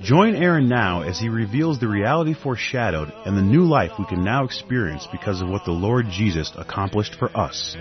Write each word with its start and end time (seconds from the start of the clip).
Join 0.00 0.36
Aaron 0.36 0.68
now 0.68 1.02
as 1.02 1.18
he 1.18 1.28
reveals 1.28 1.80
the 1.80 1.88
reality 1.88 2.32
foreshadowed 2.32 3.12
and 3.26 3.36
the 3.36 3.42
new 3.42 3.64
life 3.64 3.90
we 3.98 4.06
can 4.06 4.22
now 4.22 4.44
experience 4.44 5.08
because 5.10 5.42
of 5.42 5.48
what 5.48 5.64
the 5.64 5.72
Lord 5.72 6.06
Jesus 6.08 6.52
accomplished 6.56 7.16
for 7.16 7.36
us. 7.36 7.74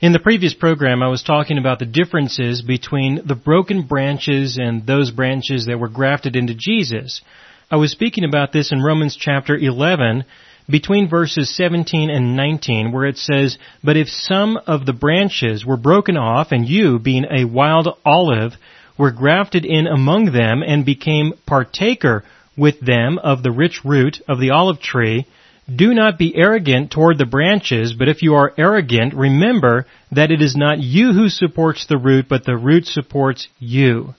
In 0.00 0.12
the 0.12 0.20
previous 0.22 0.52
program, 0.52 1.02
I 1.02 1.08
was 1.08 1.22
talking 1.22 1.56
about 1.56 1.78
the 1.78 1.86
differences 1.86 2.60
between 2.60 3.26
the 3.26 3.34
broken 3.34 3.86
branches 3.86 4.58
and 4.60 4.86
those 4.86 5.10
branches 5.10 5.64
that 5.64 5.80
were 5.80 5.88
grafted 5.88 6.36
into 6.36 6.54
Jesus. 6.54 7.22
I 7.70 7.76
was 7.76 7.90
speaking 7.90 8.24
about 8.24 8.52
this 8.52 8.70
in 8.70 8.82
Romans 8.82 9.16
chapter 9.18 9.56
11, 9.56 10.24
between 10.68 11.08
verses 11.08 11.54
17 11.56 12.10
and 12.10 12.36
19, 12.36 12.92
where 12.92 13.06
it 13.06 13.16
says, 13.16 13.58
But 13.82 13.96
if 13.96 14.08
some 14.08 14.58
of 14.66 14.84
the 14.84 14.92
branches 14.92 15.64
were 15.64 15.76
broken 15.76 16.16
off, 16.16 16.52
and 16.52 16.68
you, 16.68 16.98
being 16.98 17.24
a 17.24 17.44
wild 17.44 17.88
olive, 18.04 18.52
were 18.98 19.10
grafted 19.10 19.64
in 19.64 19.86
among 19.86 20.32
them, 20.32 20.62
and 20.62 20.84
became 20.84 21.32
partaker 21.46 22.24
with 22.56 22.80
them 22.80 23.18
of 23.18 23.42
the 23.42 23.52
rich 23.52 23.84
root 23.84 24.20
of 24.28 24.40
the 24.40 24.50
olive 24.50 24.80
tree, 24.80 25.26
do 25.74 25.94
not 25.94 26.18
be 26.18 26.34
arrogant 26.34 26.90
toward 26.90 27.18
the 27.18 27.26
branches, 27.26 27.92
but 27.92 28.08
if 28.08 28.22
you 28.22 28.34
are 28.34 28.54
arrogant, 28.56 29.14
remember 29.14 29.86
that 30.10 30.30
it 30.30 30.40
is 30.40 30.56
not 30.56 30.80
you 30.80 31.12
who 31.12 31.28
supports 31.28 31.86
the 31.86 31.98
root, 31.98 32.26
but 32.28 32.44
the 32.44 32.56
root 32.56 32.86
supports 32.86 33.48
you. 33.58 34.14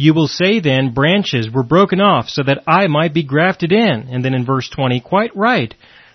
You 0.00 0.14
will 0.14 0.28
say 0.28 0.60
then, 0.60 0.94
branches 0.94 1.50
were 1.52 1.64
broken 1.64 2.00
off 2.00 2.28
so 2.28 2.44
that 2.44 2.62
I 2.68 2.86
might 2.86 3.12
be 3.12 3.24
grafted 3.24 3.72
in. 3.72 4.08
And 4.08 4.24
then 4.24 4.32
in 4.32 4.46
verse 4.46 4.70
20, 4.70 5.00
quite 5.00 5.36
right. 5.36 5.74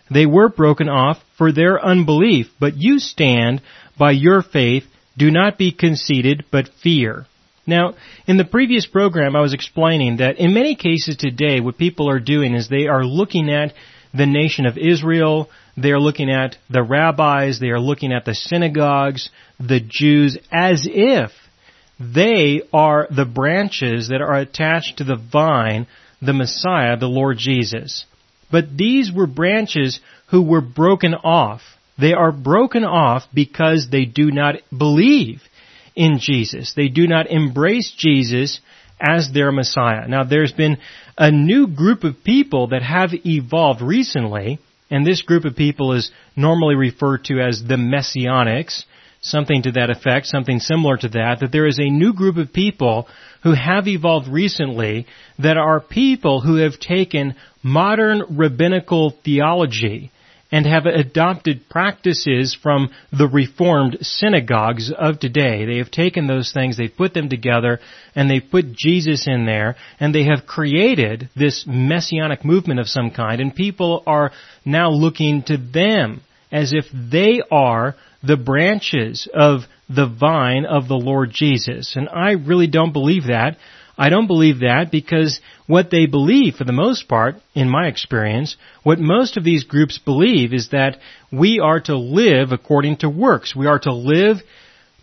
They 0.09 0.25
were 0.25 0.47
broken 0.47 0.87
off 0.87 1.17
for 1.37 1.51
their 1.51 1.83
unbelief, 1.83 2.47
but 2.61 2.77
you 2.77 2.99
stand 2.99 3.61
by 3.99 4.11
your 4.11 4.41
faith. 4.41 4.85
Do 5.17 5.29
not 5.29 5.57
be 5.57 5.73
conceited, 5.73 6.45
but 6.49 6.69
fear. 6.81 7.25
Now, 7.67 7.95
in 8.25 8.37
the 8.37 8.45
previous 8.45 8.85
program, 8.85 9.35
I 9.35 9.41
was 9.41 9.53
explaining 9.53 10.17
that 10.17 10.37
in 10.39 10.53
many 10.53 10.75
cases 10.75 11.17
today, 11.17 11.59
what 11.59 11.77
people 11.77 12.09
are 12.09 12.19
doing 12.19 12.55
is 12.55 12.67
they 12.69 12.87
are 12.87 13.03
looking 13.03 13.49
at 13.49 13.73
the 14.13 14.25
nation 14.25 14.65
of 14.65 14.77
Israel. 14.77 15.49
They 15.75 15.91
are 15.91 15.99
looking 15.99 16.29
at 16.29 16.55
the 16.69 16.83
rabbis. 16.83 17.59
They 17.59 17.69
are 17.69 17.79
looking 17.79 18.13
at 18.13 18.23
the 18.23 18.33
synagogues, 18.33 19.29
the 19.59 19.81
Jews, 19.81 20.37
as 20.51 20.87
if 20.89 21.31
they 21.99 22.61
are 22.73 23.07
the 23.09 23.25
branches 23.25 24.09
that 24.09 24.21
are 24.21 24.35
attached 24.35 24.97
to 24.97 25.03
the 25.03 25.15
vine, 25.15 25.87
the 26.21 26.33
Messiah, 26.33 26.97
the 26.97 27.07
Lord 27.07 27.37
Jesus. 27.37 28.05
But 28.51 28.77
these 28.77 29.11
were 29.11 29.27
branches 29.27 29.99
who 30.29 30.41
were 30.41 30.61
broken 30.61 31.13
off. 31.13 31.61
They 31.99 32.13
are 32.13 32.31
broken 32.31 32.83
off 32.83 33.23
because 33.33 33.87
they 33.91 34.05
do 34.05 34.31
not 34.31 34.55
believe 34.75 35.41
in 35.95 36.19
Jesus. 36.19 36.73
They 36.75 36.87
do 36.87 37.07
not 37.07 37.27
embrace 37.27 37.93
Jesus 37.95 38.59
as 38.99 39.31
their 39.31 39.51
Messiah. 39.51 40.07
Now 40.07 40.23
there's 40.23 40.53
been 40.53 40.77
a 41.17 41.31
new 41.31 41.67
group 41.67 42.03
of 42.03 42.23
people 42.23 42.67
that 42.67 42.81
have 42.81 43.11
evolved 43.25 43.81
recently, 43.81 44.59
and 44.89 45.05
this 45.05 45.21
group 45.21 45.45
of 45.45 45.55
people 45.55 45.93
is 45.93 46.11
normally 46.35 46.75
referred 46.75 47.25
to 47.25 47.39
as 47.39 47.63
the 47.63 47.75
Messianics, 47.75 48.85
something 49.23 49.63
to 49.63 49.71
that 49.71 49.89
effect, 49.89 50.27
something 50.27 50.59
similar 50.59 50.97
to 50.97 51.07
that, 51.09 51.37
that 51.39 51.51
there 51.51 51.65
is 51.65 51.79
a 51.79 51.89
new 51.89 52.13
group 52.13 52.37
of 52.37 52.53
people 52.53 53.07
who 53.41 53.53
have 53.53 53.87
evolved 53.87 54.27
recently 54.27 55.07
that 55.39 55.57
are 55.57 55.79
people 55.79 56.41
who 56.41 56.57
have 56.57 56.79
taken 56.79 57.35
modern 57.63 58.37
rabbinical 58.37 59.13
theology 59.23 60.11
and 60.51 60.67
have 60.67 60.85
adopted 60.85 61.67
practices 61.67 62.55
from 62.61 62.91
the 63.11 63.27
reformed 63.27 63.97
synagogues 64.01 64.91
of 64.95 65.19
today. 65.19 65.65
They 65.65 65.77
have 65.77 65.89
taken 65.89 66.27
those 66.27 66.51
things, 66.53 66.77
they've 66.77 66.95
put 66.95 67.15
them 67.15 67.27
together, 67.27 67.79
and 68.13 68.29
they've 68.29 68.51
put 68.51 68.73
Jesus 68.73 69.25
in 69.25 69.47
there, 69.47 69.77
and 69.99 70.13
they 70.13 70.25
have 70.25 70.45
created 70.45 71.29
this 71.35 71.65
messianic 71.65 72.45
movement 72.45 72.79
of 72.79 72.87
some 72.87 73.09
kind, 73.09 73.41
and 73.41 73.55
people 73.55 74.03
are 74.05 74.31
now 74.63 74.91
looking 74.91 75.41
to 75.43 75.57
them 75.57 76.21
as 76.51 76.71
if 76.71 76.85
they 76.93 77.41
are 77.49 77.95
the 78.23 78.37
branches 78.37 79.27
of 79.33 79.61
the 79.89 80.07
vine 80.07 80.65
of 80.65 80.87
the 80.87 80.95
Lord 80.95 81.31
Jesus. 81.31 81.95
And 81.95 82.07
I 82.09 82.31
really 82.31 82.67
don't 82.67 82.93
believe 82.93 83.27
that. 83.27 83.57
I 83.97 84.09
don't 84.09 84.27
believe 84.27 84.59
that 84.59 84.89
because 84.91 85.39
what 85.67 85.91
they 85.91 86.07
believe, 86.07 86.55
for 86.55 86.63
the 86.63 86.71
most 86.71 87.07
part, 87.07 87.35
in 87.53 87.69
my 87.69 87.87
experience, 87.87 88.55
what 88.81 88.99
most 88.99 89.37
of 89.37 89.43
these 89.43 89.65
groups 89.65 89.99
believe 89.99 90.53
is 90.53 90.69
that 90.69 90.97
we 91.31 91.59
are 91.59 91.79
to 91.81 91.97
live 91.97 92.51
according 92.51 92.97
to 92.97 93.09
works. 93.09 93.55
We 93.55 93.67
are 93.67 93.79
to 93.79 93.93
live 93.93 94.37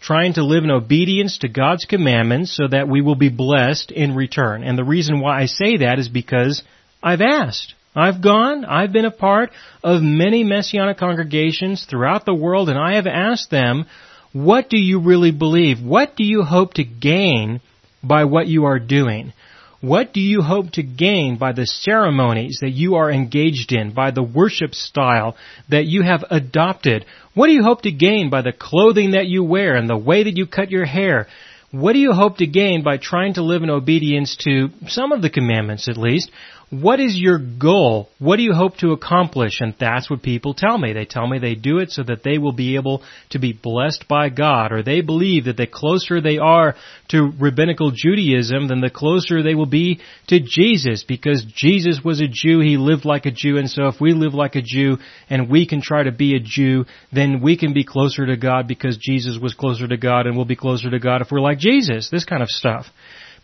trying 0.00 0.32
to 0.32 0.44
live 0.44 0.64
in 0.64 0.70
obedience 0.70 1.38
to 1.38 1.48
God's 1.48 1.84
commandments 1.84 2.56
so 2.56 2.66
that 2.68 2.88
we 2.88 3.02
will 3.02 3.16
be 3.16 3.28
blessed 3.28 3.90
in 3.90 4.16
return. 4.16 4.64
And 4.64 4.76
the 4.76 4.84
reason 4.84 5.20
why 5.20 5.40
I 5.40 5.46
say 5.46 5.78
that 5.78 5.98
is 5.98 6.08
because 6.08 6.62
I've 7.02 7.20
asked. 7.20 7.74
I've 7.94 8.22
gone, 8.22 8.64
I've 8.64 8.92
been 8.92 9.04
a 9.04 9.10
part 9.10 9.50
of 9.82 10.00
many 10.02 10.44
messianic 10.44 10.98
congregations 10.98 11.84
throughout 11.84 12.24
the 12.24 12.34
world 12.34 12.68
and 12.68 12.78
I 12.78 12.94
have 12.94 13.06
asked 13.06 13.50
them, 13.50 13.86
what 14.32 14.70
do 14.70 14.78
you 14.78 15.00
really 15.00 15.32
believe? 15.32 15.82
What 15.82 16.14
do 16.14 16.24
you 16.24 16.42
hope 16.42 16.74
to 16.74 16.84
gain 16.84 17.60
by 18.02 18.24
what 18.24 18.46
you 18.46 18.66
are 18.66 18.78
doing? 18.78 19.32
What 19.80 20.12
do 20.12 20.20
you 20.20 20.42
hope 20.42 20.72
to 20.72 20.82
gain 20.82 21.36
by 21.38 21.52
the 21.52 21.66
ceremonies 21.66 22.58
that 22.60 22.70
you 22.70 22.96
are 22.96 23.10
engaged 23.10 23.72
in, 23.72 23.92
by 23.92 24.10
the 24.10 24.22
worship 24.22 24.74
style 24.74 25.36
that 25.70 25.86
you 25.86 26.02
have 26.02 26.22
adopted? 26.30 27.06
What 27.34 27.46
do 27.46 27.54
you 27.54 27.64
hope 27.64 27.82
to 27.82 27.90
gain 27.90 28.30
by 28.30 28.42
the 28.42 28.52
clothing 28.52 29.12
that 29.12 29.26
you 29.26 29.42
wear 29.42 29.74
and 29.74 29.88
the 29.88 29.96
way 29.96 30.22
that 30.22 30.36
you 30.36 30.46
cut 30.46 30.70
your 30.70 30.84
hair? 30.84 31.26
What 31.70 31.94
do 31.94 31.98
you 31.98 32.12
hope 32.12 32.38
to 32.38 32.46
gain 32.46 32.82
by 32.82 32.98
trying 32.98 33.34
to 33.34 33.42
live 33.42 33.62
in 33.62 33.70
obedience 33.70 34.36
to 34.40 34.68
some 34.88 35.12
of 35.12 35.22
the 35.22 35.30
commandments 35.30 35.88
at 35.88 35.96
least? 35.96 36.30
What 36.70 37.00
is 37.00 37.18
your 37.18 37.38
goal? 37.38 38.08
What 38.20 38.36
do 38.36 38.44
you 38.44 38.52
hope 38.52 38.76
to 38.76 38.92
accomplish? 38.92 39.60
And 39.60 39.74
that's 39.80 40.08
what 40.08 40.22
people 40.22 40.54
tell 40.54 40.78
me. 40.78 40.92
They 40.92 41.04
tell 41.04 41.26
me 41.26 41.40
they 41.40 41.56
do 41.56 41.78
it 41.78 41.90
so 41.90 42.04
that 42.04 42.22
they 42.22 42.38
will 42.38 42.52
be 42.52 42.76
able 42.76 43.02
to 43.30 43.40
be 43.40 43.52
blessed 43.52 44.06
by 44.08 44.28
God, 44.28 44.70
or 44.70 44.84
they 44.84 45.00
believe 45.00 45.46
that 45.46 45.56
the 45.56 45.66
closer 45.66 46.20
they 46.20 46.38
are 46.38 46.76
to 47.08 47.32
rabbinical 47.40 47.90
Judaism, 47.92 48.68
then 48.68 48.80
the 48.80 48.88
closer 48.88 49.42
they 49.42 49.56
will 49.56 49.66
be 49.66 49.98
to 50.28 50.38
Jesus, 50.38 51.02
because 51.02 51.44
Jesus 51.44 52.02
was 52.04 52.20
a 52.20 52.28
Jew, 52.28 52.60
he 52.60 52.76
lived 52.76 53.04
like 53.04 53.26
a 53.26 53.32
Jew, 53.32 53.56
and 53.56 53.68
so 53.68 53.88
if 53.88 54.00
we 54.00 54.12
live 54.12 54.34
like 54.34 54.54
a 54.54 54.62
Jew 54.62 54.98
and 55.28 55.50
we 55.50 55.66
can 55.66 55.82
try 55.82 56.04
to 56.04 56.12
be 56.12 56.36
a 56.36 56.40
Jew, 56.40 56.84
then 57.12 57.40
we 57.40 57.56
can 57.56 57.74
be 57.74 57.82
closer 57.82 58.26
to 58.26 58.36
God 58.36 58.68
because 58.68 58.96
Jesus 58.96 59.38
was 59.42 59.54
closer 59.54 59.88
to 59.88 59.96
God 59.96 60.28
and 60.28 60.36
we'll 60.36 60.44
be 60.44 60.54
closer 60.54 60.88
to 60.88 61.00
God 61.00 61.20
if 61.20 61.32
we're 61.32 61.40
like 61.40 61.58
Jesus. 61.58 62.10
This 62.10 62.24
kind 62.24 62.42
of 62.42 62.48
stuff. 62.48 62.86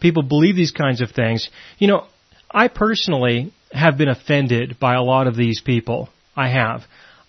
People 0.01 0.23
believe 0.23 0.55
these 0.55 0.73
kinds 0.73 1.01
of 1.01 1.11
things. 1.11 1.49
You 1.79 1.89
know, 1.89 2.07
I 2.51 2.69
personally 2.69 3.53
have 3.73 3.99
been 3.99 4.09
offended 4.09 4.79
by 4.79 4.95
a 4.95 5.03
lot 5.03 5.27
of 5.27 5.37
these 5.37 5.61
people. 5.61 6.09
I 6.37 6.49
have. 6.49 6.83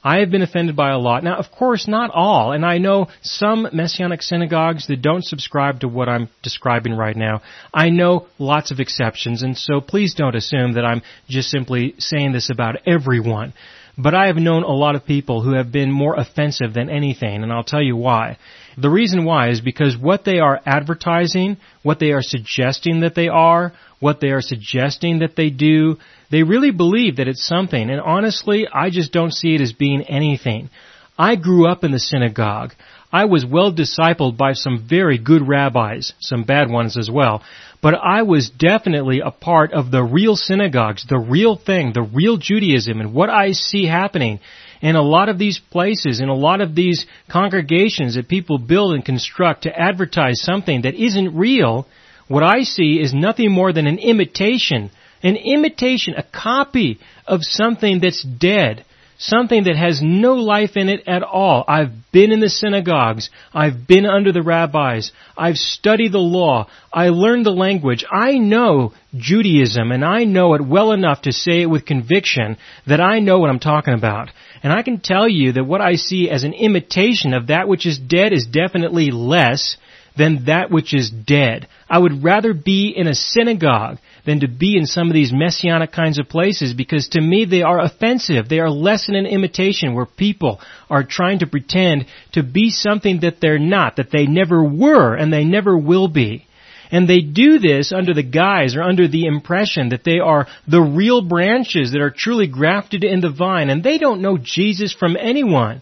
I 0.04 0.20
have 0.20 0.30
been 0.30 0.42
offended 0.42 0.76
by 0.76 0.92
a 0.92 0.98
lot. 0.98 1.24
Now, 1.24 1.38
of 1.38 1.52
course, 1.52 1.88
not 1.88 2.12
all, 2.14 2.54
and 2.54 2.66
I 2.66 2.78
know 2.78 3.08
some 3.24 3.68
Messianic 3.74 4.22
synagogues 4.22 4.88
that 4.88 5.02
don't 5.02 5.24
subscribe 5.24 5.82
to 5.82 5.88
what 5.88 6.08
I'm 6.08 6.30
describing 6.44 6.94
right 6.94 7.16
now. 7.16 7.42
I 7.74 7.90
know 7.90 8.28
lots 8.38 8.72
of 8.72 8.80
exceptions, 8.80 9.44
and 9.44 9.58
so 9.58 9.82
please 9.82 10.14
don't 10.14 10.36
assume 10.36 10.74
that 10.74 10.86
I'm 10.86 11.02
just 11.28 11.50
simply 11.50 11.96
saying 11.98 12.32
this 12.32 12.50
about 12.50 12.88
everyone. 12.88 13.54
But 13.98 14.14
I 14.14 14.28
have 14.28 14.36
known 14.36 14.64
a 14.64 14.72
lot 14.72 14.96
of 14.96 15.06
people 15.06 15.42
who 15.42 15.54
have 15.54 15.72
been 15.72 15.92
more 15.92 16.16
offensive 16.16 16.74
than 16.74 16.90
anything, 16.90 17.42
and 17.42 17.52
I'll 17.52 17.64
tell 17.64 17.82
you 17.82 17.96
why. 17.96 18.38
The 18.78 18.92
reason 18.92 19.26
why 19.26 19.50
is 19.50 19.60
because 19.60 19.98
what 19.98 20.24
they 20.24 20.38
are 20.38 20.62
advertising, 20.66 21.58
what 21.82 22.00
they 22.00 22.12
are 22.12 22.22
suggesting 22.22 23.00
that 23.00 23.16
they 23.16 23.28
are, 23.28 23.74
what 24.00 24.20
they 24.22 24.30
are 24.30 24.42
suggesting 24.42 25.20
that 25.20 25.36
they 25.36 25.50
do, 25.50 25.98
they 26.30 26.44
really 26.44 26.70
believe 26.70 27.16
that 27.16 27.28
it's 27.28 27.48
something. 27.48 27.90
And 27.90 28.00
honestly, 28.00 28.68
I 28.72 28.92
just 28.92 29.12
don't 29.12 29.34
see 29.34 29.56
it 29.56 29.62
as 29.62 29.74
being 29.74 30.04
anything. 30.04 30.70
I 31.18 31.36
grew 31.36 31.68
up 31.68 31.84
in 31.84 31.92
the 31.92 32.00
synagogue. 32.00 32.74
I 33.12 33.26
was 33.26 33.46
well 33.46 33.72
discipled 33.74 34.36
by 34.36 34.54
some 34.54 34.86
very 34.88 35.18
good 35.18 35.48
rabbis, 35.48 36.14
some 36.20 36.44
bad 36.44 36.70
ones 36.70 36.98
as 36.98 37.10
well. 37.10 37.42
But 37.82 37.94
I 37.96 38.24
was 38.24 38.50
definitely 38.50 39.22
a 39.22 39.32
part 39.32 39.72
of 39.72 39.92
the 39.92 40.04
real 40.04 40.36
synagogues, 40.36 41.06
the 41.08 41.20
real 41.20 41.56
thing, 41.56 41.94
the 41.94 42.02
real 42.02 42.38
Judaism, 42.38 43.00
and 43.00 43.14
what 43.14 43.30
I 43.30 43.52
see 43.52 43.86
happening 43.86 44.40
in 44.82 44.96
a 44.96 45.02
lot 45.02 45.30
of 45.30 45.38
these 45.38 45.60
places, 45.72 46.20
in 46.20 46.28
a 46.28 46.36
lot 46.36 46.60
of 46.60 46.76
these 46.76 47.06
congregations 47.30 48.16
that 48.16 48.28
people 48.28 48.58
build 48.58 48.94
and 48.94 49.06
construct 49.06 49.64
to 49.64 49.80
advertise 49.80 50.42
something 50.42 50.82
that 50.82 50.96
isn't 50.96 51.36
real, 51.36 51.88
what 52.28 52.44
I 52.44 52.64
see 52.64 53.00
is 53.00 53.14
nothing 53.14 53.52
more 53.52 53.72
than 53.72 53.88
an 53.88 54.00
imitation, 54.00 54.92
an 55.24 55.38
imitation, 55.38 56.14
a 56.16 56.24
copy 56.24 57.00
of 57.26 57.40
something 57.42 58.00
that's 58.02 58.24
dead, 58.24 58.84
something 59.18 59.64
that 59.64 59.76
has 59.76 60.02
no 60.02 60.34
life 60.34 60.76
in 60.76 60.90
it 60.90 61.08
at 61.08 61.24
all. 61.24 61.64
I've 61.68 61.92
been 62.12 62.32
in 62.32 62.40
the 62.40 62.50
synagogues. 62.50 63.30
I've 63.54 63.88
been 63.88 64.06
under 64.06 64.32
the 64.32 64.44
rabbis. 64.44 65.12
I've 65.38 65.58
studied 65.58 66.12
the 66.12 66.20
law. 66.20 66.68
I 66.94 67.10
learned 67.10 67.46
the 67.46 67.52
language. 67.52 68.06
I 68.12 68.38
know 68.38 68.94
Judaism 69.16 69.92
and 69.92 70.06
I 70.06 70.24
know 70.24 70.54
it 70.54 70.66
well 70.66 70.92
enough 70.92 71.24
to 71.24 71.34
say 71.34 71.62
it 71.62 71.70
with 71.70 71.86
conviction 71.86 72.58
that 72.86 73.02
I 73.02 73.20
know 73.20 73.40
what 73.40 73.50
I'm 73.50 73.60
talking 73.60 73.94
about. 73.94 74.30
And 74.64 74.72
I 74.72 74.84
can 74.84 75.00
tell 75.00 75.28
you 75.28 75.54
that 75.54 75.64
what 75.64 75.82
I 75.82 75.96
see 75.96 76.30
as 76.30 76.44
an 76.44 76.54
imitation 76.54 77.34
of 77.34 77.48
that 77.48 77.68
which 77.68 77.86
is 77.86 77.98
dead 77.98 78.34
is 78.34 78.46
definitely 78.46 79.12
less 79.12 79.78
than 80.18 80.46
that 80.46 80.72
which 80.72 80.94
is 80.94 81.10
dead. 81.10 81.68
I 81.90 82.00
would 82.00 82.24
rather 82.24 82.54
be 82.54 82.94
in 82.96 83.08
a 83.08 83.16
synagogue 83.16 84.00
than 84.28 84.42
to 84.42 84.48
be 84.48 84.78
in 84.78 84.86
some 84.86 85.08
of 85.08 85.14
these 85.14 85.32
messianic 85.34 85.94
kinds 85.94 86.20
of 86.20 86.28
places 86.28 86.74
because 86.74 87.08
to 87.08 87.22
me 87.22 87.46
they 87.46 87.62
are 87.62 87.80
offensive. 87.80 88.50
They 88.50 88.60
are 88.60 88.70
less 88.70 89.08
than 89.08 89.16
an 89.16 89.26
imitation 89.26 89.96
where 89.96 90.06
people 90.06 90.60
are 90.90 91.06
trying 91.06 91.40
to 91.40 91.48
pretend 91.48 92.08
to 92.34 92.44
be 92.44 92.70
something 92.70 93.22
that 93.22 93.40
they're 93.40 93.58
not, 93.58 93.96
that 93.96 94.12
they 94.12 94.26
never 94.28 94.62
were 94.62 95.16
and 95.16 95.32
they 95.32 95.46
never 95.46 95.78
will 95.78 96.10
be. 96.10 96.46
And 96.92 97.08
they 97.08 97.22
do 97.22 97.60
this 97.60 97.94
under 97.94 98.14
the 98.14 98.24
guise 98.24 98.76
or 98.76 98.82
under 98.84 99.08
the 99.08 99.26
impression 99.26 99.90
that 99.90 100.04
they 100.04 100.20
are 100.20 100.48
the 100.68 100.82
real 100.82 101.22
branches 101.22 101.92
that 101.94 102.02
are 102.02 102.14
truly 102.16 102.48
grafted 102.48 103.06
in 103.06 103.22
the 103.22 103.32
vine 103.32 103.70
and 103.70 103.82
they 103.82 103.98
don't 103.98 104.22
know 104.22 104.38
Jesus 104.38 104.94
from 104.94 105.16
anyone. 105.18 105.82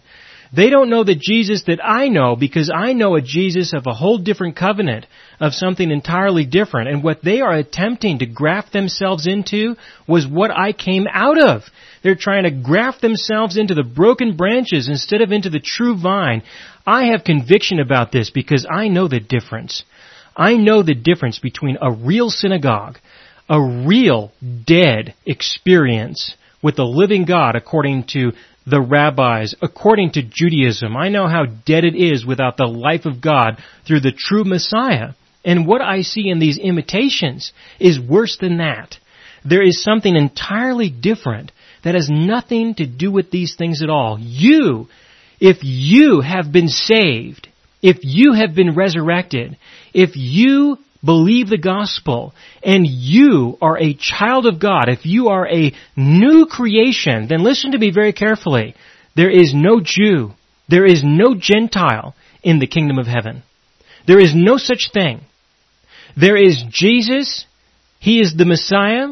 They 0.56 0.70
don't 0.70 0.88
know 0.88 1.04
the 1.04 1.14
Jesus 1.14 1.64
that 1.64 1.84
I 1.84 2.08
know 2.08 2.34
because 2.34 2.72
I 2.74 2.94
know 2.94 3.14
a 3.14 3.20
Jesus 3.20 3.74
of 3.74 3.86
a 3.86 3.92
whole 3.92 4.16
different 4.16 4.56
covenant, 4.56 5.04
of 5.38 5.52
something 5.52 5.90
entirely 5.90 6.46
different. 6.46 6.88
And 6.88 7.04
what 7.04 7.22
they 7.22 7.42
are 7.42 7.52
attempting 7.52 8.20
to 8.20 8.26
graft 8.26 8.72
themselves 8.72 9.26
into 9.26 9.76
was 10.08 10.26
what 10.26 10.50
I 10.50 10.72
came 10.72 11.06
out 11.12 11.38
of. 11.38 11.64
They're 12.02 12.14
trying 12.14 12.44
to 12.44 12.50
graft 12.50 13.02
themselves 13.02 13.58
into 13.58 13.74
the 13.74 13.82
broken 13.82 14.34
branches 14.34 14.88
instead 14.88 15.20
of 15.20 15.30
into 15.30 15.50
the 15.50 15.60
true 15.60 16.00
vine. 16.00 16.42
I 16.86 17.06
have 17.06 17.24
conviction 17.24 17.78
about 17.78 18.10
this 18.10 18.30
because 18.30 18.66
I 18.70 18.88
know 18.88 19.08
the 19.08 19.20
difference. 19.20 19.84
I 20.34 20.56
know 20.56 20.82
the 20.82 20.94
difference 20.94 21.38
between 21.38 21.76
a 21.82 21.92
real 21.92 22.30
synagogue, 22.30 22.98
a 23.48 23.60
real 23.60 24.32
dead 24.66 25.14
experience 25.26 26.34
with 26.62 26.76
the 26.76 26.84
living 26.84 27.26
God 27.26 27.56
according 27.56 28.04
to 28.12 28.32
the 28.66 28.80
rabbis, 28.80 29.54
according 29.62 30.12
to 30.12 30.22
Judaism. 30.22 30.96
I 30.96 31.08
know 31.08 31.28
how 31.28 31.46
dead 31.46 31.84
it 31.84 31.94
is 31.94 32.26
without 32.26 32.56
the 32.56 32.66
life 32.66 33.06
of 33.06 33.20
God 33.20 33.62
through 33.86 34.00
the 34.00 34.12
true 34.12 34.44
Messiah. 34.44 35.10
And 35.44 35.66
what 35.66 35.80
I 35.80 36.02
see 36.02 36.28
in 36.28 36.40
these 36.40 36.58
imitations 36.58 37.52
is 37.78 38.00
worse 38.00 38.36
than 38.40 38.58
that. 38.58 38.98
There 39.44 39.62
is 39.62 39.80
something 39.80 40.16
entirely 40.16 40.90
different 40.90 41.52
that 41.84 41.94
has 41.94 42.08
nothing 42.10 42.74
to 42.74 42.86
do 42.86 43.12
with 43.12 43.30
these 43.30 43.54
things 43.54 43.80
at 43.82 43.90
all. 43.90 44.18
You, 44.18 44.88
if 45.38 45.58
you 45.62 46.20
have 46.20 46.50
been 46.50 46.68
saved, 46.68 47.48
if 47.80 47.98
you 48.02 48.32
have 48.32 48.56
been 48.56 48.74
resurrected, 48.74 49.56
if 49.94 50.16
you 50.16 50.78
believe 51.06 51.48
the 51.48 51.58
gospel 51.58 52.34
and 52.62 52.86
you 52.86 53.56
are 53.62 53.78
a 53.78 53.94
child 53.94 54.46
of 54.46 54.60
God, 54.60 54.88
if 54.88 55.06
you 55.06 55.28
are 55.28 55.48
a 55.48 55.72
new 55.96 56.46
creation, 56.46 57.28
then 57.28 57.42
listen 57.42 57.72
to 57.72 57.78
me 57.78 57.90
very 57.90 58.12
carefully. 58.12 58.74
There 59.14 59.30
is 59.30 59.54
no 59.54 59.80
Jew, 59.82 60.32
there 60.68 60.84
is 60.84 61.02
no 61.04 61.34
Gentile 61.34 62.14
in 62.42 62.58
the 62.58 62.66
kingdom 62.66 62.98
of 62.98 63.06
heaven. 63.06 63.42
There 64.06 64.20
is 64.20 64.34
no 64.34 64.56
such 64.56 64.90
thing. 64.92 65.22
There 66.16 66.36
is 66.36 66.62
Jesus. 66.70 67.46
He 67.98 68.20
is 68.20 68.34
the 68.36 68.44
Messiah. 68.44 69.08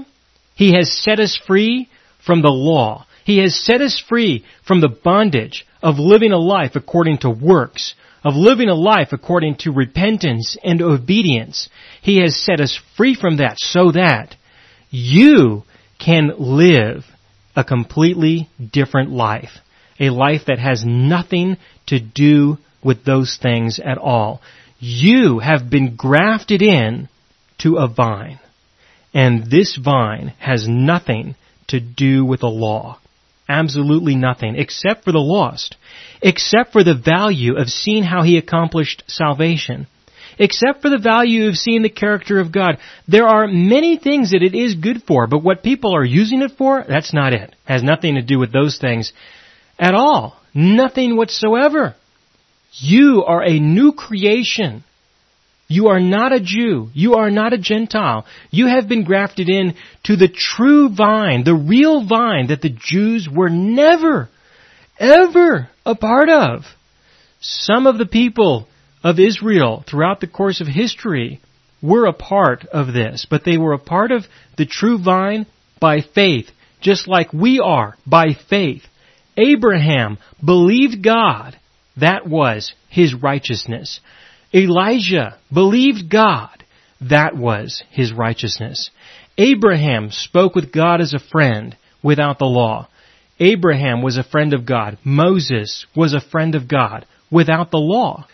He 0.55 0.75
has 0.75 0.93
set 1.03 1.19
us 1.19 1.39
free 1.47 1.89
from 2.25 2.43
the 2.43 2.51
law. 2.51 3.07
He 3.25 3.39
has 3.39 3.55
set 3.59 3.81
us 3.81 4.03
free 4.09 4.45
from 4.67 4.81
the 4.81 4.89
bondage 4.89 5.67
of 5.83 5.99
living 5.99 6.33
a 6.33 6.39
life 6.39 6.73
according 6.77 7.19
to 7.19 7.31
works, 7.31 7.95
of 8.25 8.35
living 8.35 8.69
a 8.69 8.75
life 8.75 9.09
according 9.13 9.57
to 9.57 9.71
repentance 9.71 10.57
and 10.65 10.81
obedience. 10.81 11.69
He 12.03 12.21
has 12.23 12.37
set 12.37 12.61
us 12.61 12.81
free 12.97 13.15
from 13.15 13.37
that 13.37 13.57
so 13.59 13.93
that 13.93 14.35
you 14.91 15.65
can 15.99 16.33
live 16.39 17.05
a 17.55 17.65
completely 17.65 18.49
different 18.73 19.11
life. 19.11 19.51
A 20.01 20.11
life 20.11 20.43
that 20.47 20.59
has 20.59 20.85
nothing 20.85 21.57
to 21.87 22.01
do 22.01 22.59
with 22.83 23.05
those 23.05 23.39
things 23.41 23.79
at 23.79 23.99
all. 23.99 24.41
You 24.79 25.39
have 25.39 25.71
been 25.71 25.97
grafted 25.97 26.63
in 26.63 27.09
to 27.59 27.77
a 27.77 27.87
vine. 27.87 28.41
And 29.13 29.51
this 29.51 29.79
vine 29.83 30.35
has 30.39 30.67
nothing 30.69 31.37
to 31.69 31.81
do 31.81 32.25
with 32.25 32.41
the 32.41 32.49
law. 32.49 32.99
Absolutely 33.49 34.17
nothing, 34.17 34.57
except 34.57 35.05
for 35.05 35.13
the 35.13 35.19
lost 35.19 35.77
except 36.25 36.73
for 36.73 36.83
the 36.83 36.95
value 36.95 37.57
of 37.57 37.69
seeing 37.69 38.03
how 38.03 38.23
he 38.23 38.39
accomplished 38.39 39.05
salvation, 39.07 39.87
except 40.39 40.81
for 40.81 40.89
the 40.89 40.99
value 40.99 41.49
of 41.49 41.57
seeing 41.57 41.83
the 41.83 41.91
character 41.91 42.41
of 42.41 42.51
God. 42.51 42.79
There 43.07 43.29
are 43.29 43.47
many 43.47 43.99
things 43.99 44.31
that 44.31 44.43
it 44.43 44.55
is 44.55 44.75
good 44.75 45.03
for, 45.07 45.27
but 45.27 45.45
what 45.45 45.63
people 45.63 45.95
are 45.95 46.05
using 46.05 46.41
it 46.41 46.53
for, 46.57 46.83
that's 46.89 47.13
not 47.13 47.35
it. 47.35 47.51
it 47.51 47.55
has 47.67 47.83
nothing 47.83 48.15
to 48.15 48.23
do 48.23 48.39
with 48.39 48.53
those 48.53 48.79
things 48.79 49.13
at 49.79 49.95
all. 49.95 50.41
Nothing 50.55 51.17
whatsoever. 51.17 51.95
You 52.73 53.25
are 53.27 53.43
a 53.43 53.61
new 53.61 53.93
creation. 53.93 54.83
You 55.67 55.89
are 55.89 56.01
not 56.01 56.33
a 56.33 56.41
Jew. 56.41 56.91
You 56.93 57.15
are 57.15 57.31
not 57.31 57.53
a 57.53 57.59
Gentile. 57.59 58.27
You 58.51 58.67
have 58.67 58.89
been 58.89 59.05
grafted 59.05 59.49
in 59.49 59.75
to 60.05 60.17
the 60.17 60.29
true 60.29 60.91
vine, 60.95 61.45
the 61.45 61.55
real 61.55 62.07
vine 62.07 62.49
that 62.49 62.61
the 62.61 62.77
Jews 62.77 63.29
were 63.31 63.49
never 63.49 64.29
ever 64.99 65.69
a 65.85 65.95
part 65.95 66.29
of. 66.29 66.63
Some 67.41 67.87
of 67.87 67.99
the 67.99 68.07
people 68.07 68.69
of 69.03 69.19
Israel 69.19 69.85
throughout 69.89 70.21
the 70.21 70.27
course 70.27 70.61
of 70.61 70.67
history 70.67 71.41
were 71.83 72.07
a 72.07 72.13
part 72.13 72.65
of 72.67 72.93
this, 72.93 73.27
but 73.29 73.45
they 73.45 73.59
were 73.59 73.75
a 73.75 73.79
part 73.79 74.11
of 74.13 74.25
the 74.57 74.67
true 74.67 74.99
vine 75.03 75.47
by 75.81 76.01
faith, 76.01 76.51
just 76.81 77.07
like 77.07 77.33
we 77.33 77.61
are 77.61 77.97
by 78.07 78.35
faith. 78.49 78.83
Abraham 79.37 80.19
believed 80.43 81.03
God. 81.03 81.59
That 81.99 82.27
was 82.27 82.73
his 82.89 83.15
righteousness. 83.15 84.01
Elijah 84.55 85.37
believed 85.53 86.09
God. 86.11 86.65
That 87.01 87.37
was 87.37 87.83
his 87.91 88.13
righteousness. 88.13 88.91
Abraham 89.37 90.11
spoke 90.11 90.55
with 90.55 90.73
God 90.73 91.01
as 91.01 91.13
a 91.13 91.19
friend 91.19 91.77
without 92.03 92.39
the 92.39 92.45
law. 92.45 92.89
Abraham 93.41 94.01
was 94.01 94.17
a 94.17 94.23
friend 94.23 94.55
of 94.55 94.65
God. 94.65 94.97
Moses 95.03 95.87
was 95.97 96.15
a 96.15 96.21
friend 96.21 96.55
of 96.55 96.69
God 96.69 97.05
without 97.31 97.71
the 97.73 97.79
law. 97.79 98.27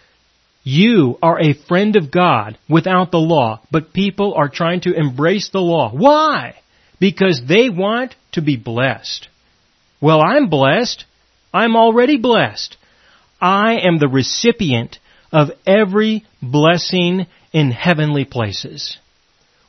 You 0.63 1.19
are 1.23 1.41
a 1.41 1.55
friend 1.55 1.97
of 1.97 2.11
God 2.11 2.59
without 2.69 3.11
the 3.11 3.19
law, 3.19 3.63
but 3.71 3.95
people 3.95 4.35
are 4.35 4.51
trying 4.51 4.83
to 4.83 4.95
embrace 4.95 5.49
the 5.51 5.61
law. 5.61 5.91
Why? 5.91 6.57
Because 6.99 7.41
they 7.49 7.71
want 7.71 8.15
to 8.33 8.43
be 8.43 8.57
blessed. 8.57 9.29
Well, 10.03 10.21
I'm 10.21 10.51
blessed. 10.51 11.07
I'm 11.53 11.77
already 11.77 12.19
blessed. 12.19 12.77
I 13.41 13.79
am 13.79 13.99
the 13.99 14.09
recipient 14.09 14.99
of 15.33 15.51
every 15.67 16.25
blessing 16.43 17.27
in 17.53 17.71
heavenly 17.71 18.25
places. 18.25 18.99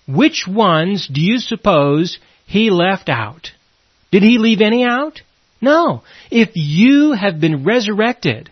Which 0.08 0.46
ones 0.48 1.08
do 1.08 1.22
you 1.22 1.38
suppose 1.38 2.20
he 2.46 2.70
left 2.70 3.10
out? 3.10 3.52
Did 4.12 4.24
he 4.24 4.38
leave 4.38 4.62
any 4.62 4.84
out? 4.84 5.22
No. 5.62 6.04
If 6.30 6.52
you 6.56 7.14
have 7.14 7.40
been 7.40 7.64
resurrected 7.64 8.50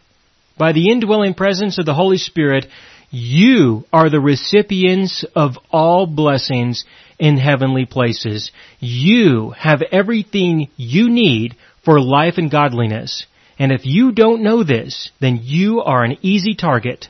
by 0.57 0.73
the 0.73 0.91
indwelling 0.91 1.33
presence 1.33 1.77
of 1.79 1.85
the 1.85 1.93
Holy 1.93 2.17
Spirit, 2.17 2.65
you 3.09 3.85
are 3.91 4.09
the 4.09 4.19
recipients 4.19 5.25
of 5.35 5.57
all 5.71 6.05
blessings 6.05 6.85
in 7.17 7.37
heavenly 7.37 7.85
places. 7.85 8.51
You 8.79 9.49
have 9.51 9.81
everything 9.91 10.69
you 10.77 11.09
need 11.09 11.55
for 11.83 11.99
life 11.99 12.35
and 12.37 12.51
godliness. 12.51 13.25
And 13.59 13.73
if 13.73 13.85
you 13.85 14.13
don't 14.13 14.41
know 14.41 14.63
this, 14.63 15.11
then 15.19 15.41
you 15.43 15.81
are 15.81 16.03
an 16.05 16.17
easy 16.21 16.55
target. 16.55 17.09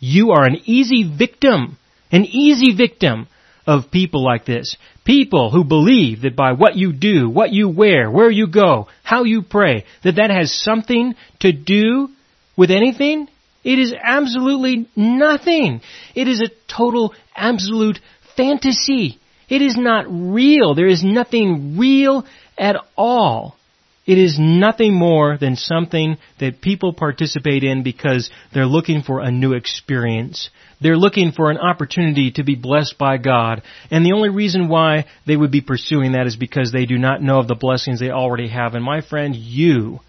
You 0.00 0.30
are 0.30 0.46
an 0.46 0.56
easy 0.64 1.04
victim. 1.04 1.76
An 2.10 2.24
easy 2.24 2.74
victim 2.74 3.28
of 3.66 3.90
people 3.90 4.24
like 4.24 4.46
this. 4.46 4.76
People 5.04 5.50
who 5.50 5.64
believe 5.64 6.22
that 6.22 6.34
by 6.34 6.52
what 6.52 6.76
you 6.76 6.94
do, 6.94 7.28
what 7.28 7.52
you 7.52 7.68
wear, 7.68 8.10
where 8.10 8.30
you 8.30 8.46
go, 8.46 8.88
how 9.02 9.24
you 9.24 9.42
pray, 9.42 9.84
that 10.02 10.16
that 10.16 10.30
has 10.30 10.52
something 10.52 11.14
to 11.40 11.52
do 11.52 12.08
with 12.56 12.70
anything. 12.70 13.28
It 13.62 13.78
is 13.78 13.94
absolutely 14.02 14.88
nothing. 14.96 15.82
It 16.14 16.26
is 16.26 16.40
a 16.40 16.50
total, 16.74 17.14
absolute 17.36 18.00
fantasy. 18.34 19.20
It 19.48 19.60
is 19.60 19.76
not 19.76 20.06
real. 20.08 20.74
There 20.74 20.88
is 20.88 21.04
nothing 21.04 21.76
real 21.78 22.24
at 22.56 22.76
all 22.96 23.56
It 24.04 24.18
is 24.18 24.36
nothing 24.38 24.94
more 24.94 25.38
than 25.38 25.54
something 25.54 26.16
that 26.40 26.60
people 26.60 26.92
participate 26.92 27.62
in 27.62 27.84
because 27.84 28.30
they're 28.52 28.66
looking 28.66 29.02
for 29.02 29.20
a 29.20 29.30
new 29.30 29.52
experience. 29.52 30.50
They're 30.80 30.96
looking 30.96 31.30
for 31.30 31.50
an 31.50 31.58
opportunity 31.58 32.32
to 32.32 32.42
be 32.42 32.56
blessed 32.56 32.96
by 32.98 33.18
God. 33.18 33.62
And 33.92 34.04
the 34.04 34.14
only 34.14 34.30
reason 34.30 34.68
why 34.68 35.06
they 35.24 35.36
would 35.36 35.52
be 35.52 35.60
pursuing 35.60 36.12
that 36.12 36.26
is 36.26 36.34
because 36.34 36.72
they 36.72 36.84
do 36.84 36.98
not 36.98 37.22
know 37.22 37.38
of 37.38 37.46
the 37.46 37.54
blessings 37.54 38.00
they 38.00 38.10
already 38.10 38.48
have. 38.48 38.74
And 38.74 38.84
my 38.84 39.02
friend, 39.02 39.36
you 39.36 40.00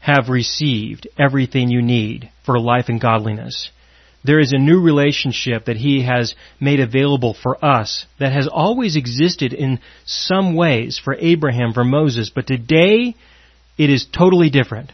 have 0.00 0.28
received 0.28 1.08
everything 1.18 1.70
you 1.70 1.80
need 1.80 2.30
for 2.44 2.60
life 2.60 2.86
and 2.88 3.00
godliness. 3.00 3.70
There 4.26 4.40
is 4.40 4.52
a 4.52 4.58
new 4.58 4.80
relationship 4.80 5.66
that 5.66 5.76
He 5.76 6.04
has 6.04 6.34
made 6.60 6.80
available 6.80 7.34
for 7.40 7.64
us 7.64 8.06
that 8.18 8.32
has 8.32 8.48
always 8.50 8.96
existed 8.96 9.52
in 9.52 9.80
some 10.04 10.54
ways 10.54 11.00
for 11.02 11.14
Abraham, 11.14 11.72
for 11.72 11.84
Moses, 11.84 12.30
but 12.34 12.46
today 12.46 13.14
it 13.78 13.90
is 13.90 14.06
totally 14.12 14.50
different 14.50 14.90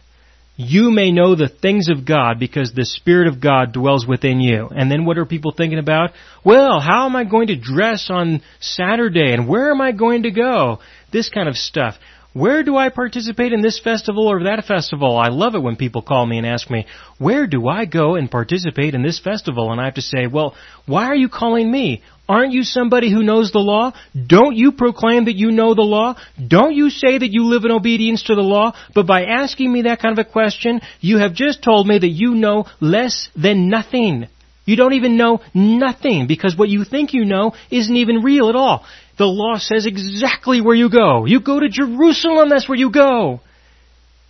you 0.56 0.90
may 0.90 1.10
know 1.10 1.34
the 1.34 1.48
things 1.48 1.88
of 1.88 2.06
God 2.06 2.38
because 2.38 2.72
the 2.72 2.84
Spirit 2.84 3.26
of 3.26 3.40
God 3.40 3.72
dwells 3.72 4.06
within 4.06 4.40
you. 4.40 4.68
And 4.68 4.90
then 4.90 5.04
what 5.04 5.16
are 5.16 5.24
people 5.24 5.52
thinking 5.52 5.78
about? 5.78 6.10
Well, 6.44 6.78
how 6.78 7.06
am 7.06 7.16
I 7.16 7.24
going 7.24 7.46
to 7.46 7.56
dress 7.56 8.08
on 8.10 8.42
Saturday 8.60 9.32
and 9.32 9.48
where 9.48 9.70
am 9.70 9.80
I 9.80 9.92
going 9.92 10.24
to 10.24 10.30
go? 10.30 10.80
This 11.10 11.30
kind 11.30 11.48
of 11.48 11.56
stuff. 11.56 11.96
Where 12.32 12.62
do 12.62 12.76
I 12.78 12.88
participate 12.88 13.52
in 13.52 13.60
this 13.60 13.78
festival 13.78 14.26
or 14.26 14.44
that 14.44 14.64
festival? 14.64 15.18
I 15.18 15.28
love 15.28 15.54
it 15.54 15.62
when 15.62 15.76
people 15.76 16.00
call 16.00 16.24
me 16.24 16.38
and 16.38 16.46
ask 16.46 16.70
me, 16.70 16.86
where 17.18 17.46
do 17.46 17.68
I 17.68 17.84
go 17.84 18.14
and 18.14 18.30
participate 18.30 18.94
in 18.94 19.02
this 19.02 19.18
festival? 19.18 19.70
And 19.70 19.80
I 19.80 19.84
have 19.84 19.94
to 19.94 20.02
say, 20.02 20.26
well, 20.26 20.54
why 20.86 21.06
are 21.06 21.14
you 21.14 21.28
calling 21.28 21.70
me? 21.70 22.02
Aren't 22.28 22.54
you 22.54 22.62
somebody 22.62 23.10
who 23.12 23.22
knows 23.22 23.52
the 23.52 23.58
law? 23.58 23.92
Don't 24.14 24.56
you 24.56 24.72
proclaim 24.72 25.26
that 25.26 25.36
you 25.36 25.50
know 25.50 25.74
the 25.74 25.82
law? 25.82 26.16
Don't 26.48 26.74
you 26.74 26.88
say 26.88 27.18
that 27.18 27.32
you 27.32 27.44
live 27.44 27.64
in 27.66 27.70
obedience 27.70 28.22
to 28.24 28.34
the 28.34 28.40
law? 28.40 28.72
But 28.94 29.06
by 29.06 29.24
asking 29.24 29.70
me 29.70 29.82
that 29.82 30.00
kind 30.00 30.18
of 30.18 30.26
a 30.26 30.30
question, 30.30 30.80
you 31.00 31.18
have 31.18 31.34
just 31.34 31.62
told 31.62 31.86
me 31.86 31.98
that 31.98 32.08
you 32.08 32.34
know 32.34 32.64
less 32.80 33.28
than 33.36 33.68
nothing. 33.68 34.28
You 34.64 34.76
don't 34.76 34.92
even 34.92 35.16
know 35.16 35.40
nothing 35.54 36.26
because 36.26 36.56
what 36.56 36.68
you 36.68 36.84
think 36.84 37.12
you 37.12 37.24
know 37.24 37.54
isn't 37.70 37.96
even 37.96 38.22
real 38.22 38.48
at 38.48 38.56
all. 38.56 38.84
The 39.18 39.26
law 39.26 39.58
says 39.58 39.86
exactly 39.86 40.60
where 40.60 40.74
you 40.74 40.88
go. 40.88 41.24
You 41.24 41.40
go 41.40 41.58
to 41.58 41.68
Jerusalem, 41.68 42.48
that's 42.48 42.68
where 42.68 42.78
you 42.78 42.90
go. 42.90 43.40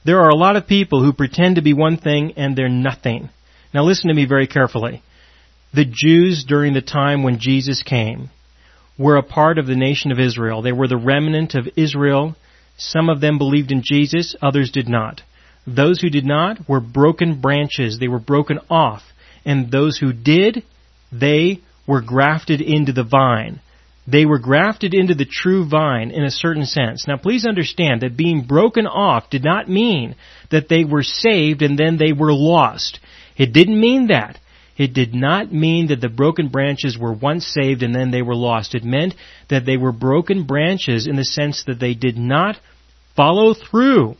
There 0.04 0.20
are 0.20 0.30
a 0.30 0.36
lot 0.36 0.56
of 0.56 0.66
people 0.66 1.02
who 1.02 1.12
pretend 1.12 1.56
to 1.56 1.62
be 1.62 1.74
one 1.74 1.96
thing 1.96 2.32
and 2.36 2.56
they're 2.56 2.68
nothing. 2.68 3.28
Now 3.72 3.84
listen 3.84 4.08
to 4.08 4.14
me 4.14 4.24
very 4.26 4.46
carefully. 4.46 5.02
The 5.74 5.84
Jews 5.84 6.44
during 6.46 6.74
the 6.74 6.82
time 6.82 7.22
when 7.22 7.38
Jesus 7.38 7.82
came 7.82 8.30
were 8.98 9.16
a 9.16 9.22
part 9.22 9.58
of 9.58 9.66
the 9.66 9.76
nation 9.76 10.12
of 10.12 10.18
Israel. 10.18 10.62
They 10.62 10.72
were 10.72 10.88
the 10.88 10.96
remnant 10.96 11.54
of 11.54 11.68
Israel. 11.76 12.36
Some 12.76 13.08
of 13.08 13.20
them 13.20 13.38
believed 13.38 13.70
in 13.70 13.82
Jesus, 13.84 14.34
others 14.42 14.70
did 14.70 14.88
not. 14.88 15.22
Those 15.66 16.00
who 16.00 16.10
did 16.10 16.24
not 16.24 16.68
were 16.68 16.80
broken 16.80 17.40
branches. 17.40 17.98
They 17.98 18.08
were 18.08 18.18
broken 18.18 18.58
off. 18.68 19.02
And 19.44 19.70
those 19.70 19.98
who 19.98 20.12
did, 20.12 20.62
they 21.10 21.60
were 21.86 22.00
grafted 22.00 22.60
into 22.60 22.92
the 22.92 23.04
vine. 23.04 23.60
They 24.06 24.24
were 24.24 24.38
grafted 24.38 24.94
into 24.94 25.14
the 25.14 25.24
true 25.24 25.68
vine 25.68 26.10
in 26.10 26.24
a 26.24 26.30
certain 26.30 26.66
sense. 26.66 27.06
Now 27.06 27.16
please 27.16 27.46
understand 27.46 28.00
that 28.00 28.16
being 28.16 28.42
broken 28.42 28.86
off 28.86 29.30
did 29.30 29.44
not 29.44 29.68
mean 29.68 30.16
that 30.50 30.68
they 30.68 30.84
were 30.84 31.04
saved 31.04 31.62
and 31.62 31.78
then 31.78 31.98
they 31.98 32.12
were 32.12 32.32
lost. 32.32 32.98
It 33.36 33.52
didn't 33.52 33.80
mean 33.80 34.08
that. 34.08 34.38
It 34.76 34.94
did 34.94 35.14
not 35.14 35.52
mean 35.52 35.88
that 35.88 36.00
the 36.00 36.08
broken 36.08 36.48
branches 36.48 36.98
were 36.98 37.12
once 37.12 37.46
saved 37.46 37.82
and 37.82 37.94
then 37.94 38.10
they 38.10 38.22
were 38.22 38.34
lost. 38.34 38.74
It 38.74 38.84
meant 38.84 39.14
that 39.48 39.66
they 39.66 39.76
were 39.76 39.92
broken 39.92 40.44
branches 40.44 41.06
in 41.06 41.16
the 41.16 41.24
sense 41.24 41.64
that 41.66 41.78
they 41.78 41.94
did 41.94 42.16
not 42.16 42.58
follow 43.14 43.54
through 43.54 44.16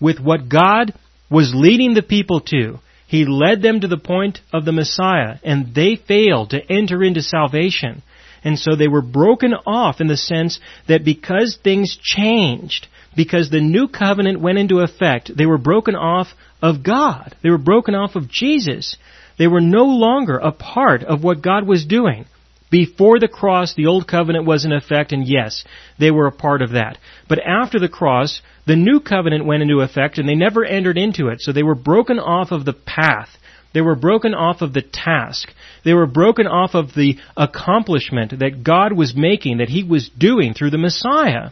with 0.00 0.20
what 0.20 0.48
God 0.48 0.92
was 1.30 1.52
leading 1.54 1.94
the 1.94 2.02
people 2.02 2.40
to. 2.40 2.78
He 3.06 3.24
led 3.24 3.62
them 3.62 3.80
to 3.80 3.88
the 3.88 3.98
point 3.98 4.40
of 4.52 4.64
the 4.64 4.72
Messiah 4.72 5.36
and 5.44 5.74
they 5.74 5.96
failed 5.96 6.50
to 6.50 6.72
enter 6.72 7.02
into 7.02 7.22
salvation. 7.22 8.02
And 8.42 8.58
so 8.58 8.76
they 8.76 8.88
were 8.88 9.02
broken 9.02 9.54
off 9.54 10.00
in 10.00 10.06
the 10.06 10.16
sense 10.16 10.60
that 10.88 11.04
because 11.04 11.56
things 11.62 11.96
changed, 12.00 12.86
because 13.16 13.50
the 13.50 13.60
new 13.60 13.88
covenant 13.88 14.40
went 14.40 14.58
into 14.58 14.80
effect, 14.80 15.36
they 15.36 15.46
were 15.46 15.58
broken 15.58 15.94
off 15.94 16.28
of 16.60 16.82
God. 16.82 17.34
They 17.42 17.50
were 17.50 17.58
broken 17.58 17.94
off 17.94 18.14
of 18.16 18.28
Jesus. 18.28 18.96
They 19.38 19.46
were 19.46 19.60
no 19.60 19.84
longer 19.84 20.38
a 20.38 20.52
part 20.52 21.02
of 21.02 21.22
what 21.22 21.42
God 21.42 21.66
was 21.66 21.84
doing. 21.84 22.26
Before 22.70 23.20
the 23.20 23.28
cross, 23.28 23.74
the 23.74 23.86
old 23.86 24.08
covenant 24.08 24.44
was 24.44 24.64
in 24.64 24.72
effect, 24.72 25.12
and 25.12 25.26
yes, 25.26 25.64
they 25.98 26.10
were 26.10 26.26
a 26.26 26.32
part 26.32 26.62
of 26.62 26.70
that. 26.70 26.98
But 27.28 27.38
after 27.38 27.78
the 27.78 27.88
cross, 27.88 28.40
the 28.66 28.76
new 28.76 29.00
covenant 29.00 29.44
went 29.44 29.62
into 29.62 29.80
effect, 29.80 30.18
and 30.18 30.28
they 30.28 30.34
never 30.34 30.64
entered 30.64 30.98
into 30.98 31.28
it. 31.28 31.40
So 31.40 31.52
they 31.52 31.62
were 31.62 31.76
broken 31.76 32.18
off 32.18 32.50
of 32.50 32.64
the 32.64 32.72
path 32.72 33.28
they 33.76 33.82
were 33.82 33.94
broken 33.94 34.32
off 34.32 34.62
of 34.62 34.72
the 34.72 34.80
task. 34.80 35.52
They 35.84 35.92
were 35.92 36.06
broken 36.06 36.46
off 36.46 36.74
of 36.74 36.94
the 36.94 37.18
accomplishment 37.36 38.38
that 38.38 38.64
God 38.64 38.94
was 38.94 39.14
making, 39.14 39.58
that 39.58 39.68
He 39.68 39.84
was 39.84 40.08
doing 40.08 40.54
through 40.54 40.70
the 40.70 40.78
Messiah. 40.78 41.50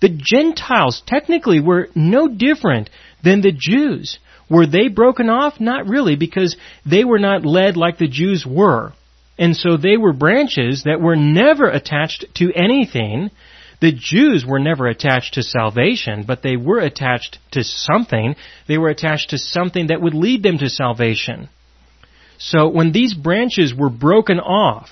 The 0.00 0.16
Gentiles 0.16 1.02
technically 1.04 1.58
were 1.58 1.88
no 1.96 2.28
different 2.28 2.88
than 3.24 3.40
the 3.40 3.50
Jews. 3.50 4.20
Were 4.48 4.66
they 4.66 4.86
broken 4.86 5.28
off? 5.28 5.58
Not 5.58 5.88
really, 5.88 6.14
because 6.14 6.56
they 6.86 7.02
were 7.02 7.18
not 7.18 7.44
led 7.44 7.76
like 7.76 7.98
the 7.98 8.06
Jews 8.06 8.46
were. 8.46 8.92
And 9.40 9.56
so 9.56 9.76
they 9.76 9.96
were 9.96 10.12
branches 10.12 10.84
that 10.84 11.00
were 11.00 11.16
never 11.16 11.68
attached 11.68 12.26
to 12.36 12.52
anything 12.54 13.30
the 13.80 13.92
Jews 13.92 14.44
were 14.44 14.58
never 14.58 14.86
attached 14.86 15.34
to 15.34 15.42
salvation, 15.42 16.24
but 16.24 16.42
they 16.42 16.56
were 16.56 16.80
attached 16.80 17.38
to 17.52 17.64
something. 17.64 18.36
They 18.68 18.76
were 18.76 18.90
attached 18.90 19.30
to 19.30 19.38
something 19.38 19.86
that 19.86 20.02
would 20.02 20.14
lead 20.14 20.42
them 20.42 20.58
to 20.58 20.68
salvation. 20.68 21.48
So 22.38 22.68
when 22.68 22.92
these 22.92 23.14
branches 23.14 23.74
were 23.74 23.90
broken 23.90 24.38
off, 24.38 24.90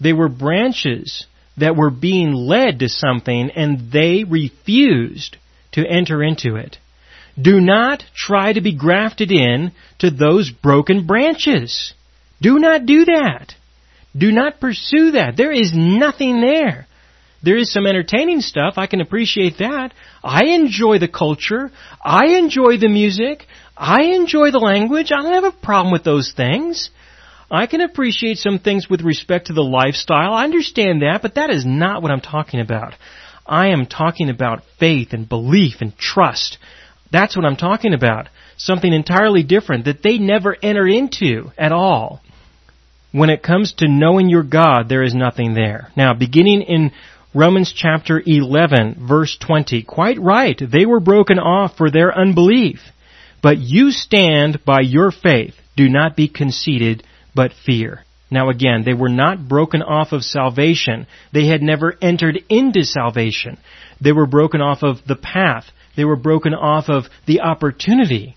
they 0.00 0.14
were 0.14 0.28
branches 0.28 1.26
that 1.58 1.76
were 1.76 1.90
being 1.90 2.32
led 2.32 2.80
to 2.80 2.88
something 2.88 3.50
and 3.50 3.92
they 3.92 4.24
refused 4.24 5.36
to 5.72 5.86
enter 5.86 6.22
into 6.22 6.56
it. 6.56 6.78
Do 7.40 7.60
not 7.60 8.04
try 8.14 8.52
to 8.52 8.60
be 8.60 8.74
grafted 8.74 9.30
in 9.30 9.72
to 9.98 10.10
those 10.10 10.50
broken 10.50 11.06
branches. 11.06 11.92
Do 12.40 12.58
not 12.58 12.86
do 12.86 13.04
that. 13.04 13.54
Do 14.16 14.30
not 14.30 14.60
pursue 14.60 15.12
that. 15.12 15.36
There 15.36 15.52
is 15.52 15.72
nothing 15.74 16.40
there. 16.40 16.86
There 17.42 17.56
is 17.56 17.72
some 17.72 17.86
entertaining 17.86 18.40
stuff. 18.40 18.74
I 18.78 18.86
can 18.86 19.00
appreciate 19.00 19.58
that. 19.58 19.92
I 20.22 20.46
enjoy 20.46 20.98
the 20.98 21.08
culture. 21.08 21.70
I 22.02 22.38
enjoy 22.38 22.78
the 22.78 22.88
music. 22.88 23.46
I 23.76 24.14
enjoy 24.14 24.50
the 24.50 24.58
language. 24.58 25.10
I 25.12 25.22
don't 25.22 25.34
have 25.34 25.44
a 25.44 25.64
problem 25.64 25.92
with 25.92 26.04
those 26.04 26.32
things. 26.34 26.90
I 27.50 27.66
can 27.66 27.82
appreciate 27.82 28.38
some 28.38 28.58
things 28.58 28.88
with 28.88 29.02
respect 29.02 29.48
to 29.48 29.52
the 29.52 29.62
lifestyle. 29.62 30.32
I 30.32 30.44
understand 30.44 31.02
that, 31.02 31.20
but 31.20 31.34
that 31.34 31.50
is 31.50 31.66
not 31.66 32.02
what 32.02 32.10
I'm 32.10 32.22
talking 32.22 32.60
about. 32.60 32.94
I 33.46 33.68
am 33.68 33.86
talking 33.86 34.30
about 34.30 34.62
faith 34.80 35.12
and 35.12 35.28
belief 35.28 35.76
and 35.80 35.96
trust. 35.98 36.58
That's 37.12 37.36
what 37.36 37.44
I'm 37.44 37.56
talking 37.56 37.92
about. 37.92 38.28
Something 38.56 38.92
entirely 38.92 39.42
different 39.42 39.84
that 39.84 40.02
they 40.02 40.18
never 40.18 40.56
enter 40.60 40.86
into 40.86 41.52
at 41.58 41.72
all. 41.72 42.22
When 43.14 43.30
it 43.30 43.44
comes 43.44 43.72
to 43.74 43.86
knowing 43.86 44.28
your 44.28 44.42
God, 44.42 44.88
there 44.88 45.04
is 45.04 45.14
nothing 45.14 45.54
there. 45.54 45.92
Now, 45.96 46.14
beginning 46.14 46.62
in 46.62 46.90
Romans 47.32 47.72
chapter 47.72 48.20
11 48.26 49.06
verse 49.08 49.36
20. 49.38 49.84
Quite 49.84 50.20
right. 50.20 50.60
They 50.60 50.84
were 50.84 50.98
broken 50.98 51.38
off 51.38 51.76
for 51.76 51.92
their 51.92 52.12
unbelief. 52.12 52.80
But 53.40 53.58
you 53.58 53.92
stand 53.92 54.64
by 54.64 54.80
your 54.80 55.12
faith. 55.12 55.54
Do 55.76 55.88
not 55.88 56.16
be 56.16 56.26
conceited, 56.26 57.04
but 57.36 57.52
fear. 57.64 58.02
Now 58.32 58.50
again, 58.50 58.82
they 58.84 58.94
were 58.94 59.08
not 59.08 59.46
broken 59.46 59.80
off 59.80 60.10
of 60.10 60.24
salvation. 60.24 61.06
They 61.32 61.46
had 61.46 61.62
never 61.62 61.96
entered 62.02 62.40
into 62.48 62.82
salvation. 62.82 63.58
They 64.00 64.10
were 64.10 64.26
broken 64.26 64.60
off 64.60 64.82
of 64.82 65.06
the 65.06 65.14
path. 65.14 65.66
They 65.96 66.04
were 66.04 66.16
broken 66.16 66.52
off 66.52 66.88
of 66.88 67.04
the 67.26 67.42
opportunity 67.42 68.34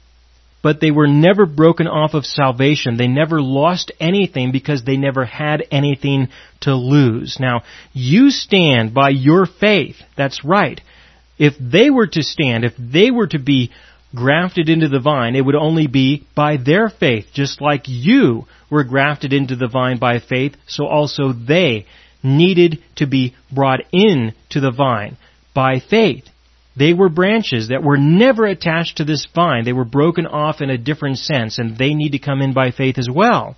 but 0.68 0.82
they 0.82 0.92
were 0.92 1.08
never 1.08 1.46
broken 1.46 1.88
off 1.88 2.14
of 2.14 2.26
salvation. 2.26 2.98
They 2.98 3.08
never 3.08 3.42
lost 3.42 3.94
anything 4.02 4.52
because 4.52 4.84
they 4.84 4.98
never 4.98 5.24
had 5.24 5.64
anything 5.72 6.28
to 6.60 6.76
lose. 6.76 7.38
Now, 7.40 7.62
you 7.94 8.32
stand 8.32 8.94
by 8.94 9.12
your 9.12 9.46
faith. 9.46 9.96
That's 10.18 10.44
right. 10.44 10.82
If 11.40 11.54
they 11.58 11.90
were 11.90 12.08
to 12.08 12.22
stand, 12.22 12.66
if 12.66 12.74
they 12.78 13.12
were 13.12 13.28
to 13.28 13.40
be 13.40 13.72
grafted 14.14 14.68
into 14.68 14.90
the 14.90 15.00
vine, 15.00 15.38
it 15.38 15.46
would 15.46 15.56
only 15.56 15.88
be 15.88 16.28
by 16.36 16.58
their 16.58 16.90
faith, 16.90 17.28
just 17.34 17.62
like 17.62 17.84
you 17.86 18.46
were 18.70 18.84
grafted 18.84 19.32
into 19.32 19.56
the 19.56 19.70
vine 19.70 20.00
by 20.00 20.20
faith, 20.20 20.58
so 20.68 20.86
also 20.86 21.32
they 21.32 21.86
needed 22.22 22.84
to 22.98 23.08
be 23.08 23.38
brought 23.56 23.84
in 23.94 24.34
to 24.50 24.60
the 24.60 24.72
vine 24.72 25.16
by 25.54 25.80
faith. 25.80 26.26
They 26.78 26.94
were 26.94 27.10
branches 27.10 27.70
that 27.70 27.82
were 27.82 27.98
never 27.98 28.46
attached 28.46 28.98
to 28.98 29.04
this 29.04 29.28
vine. 29.34 29.66
They 29.66 29.74
were 29.74 29.86
broken 29.86 30.28
off 30.28 30.62
in 30.62 30.70
a 30.70 30.78
different 30.78 31.18
sense, 31.18 31.58
and 31.58 31.78
they 31.78 31.96
need 31.96 32.12
to 32.12 32.20
come 32.20 32.42
in 32.42 32.54
by 32.54 32.72
faith 32.72 33.00
as 33.00 33.10
well. 33.10 33.56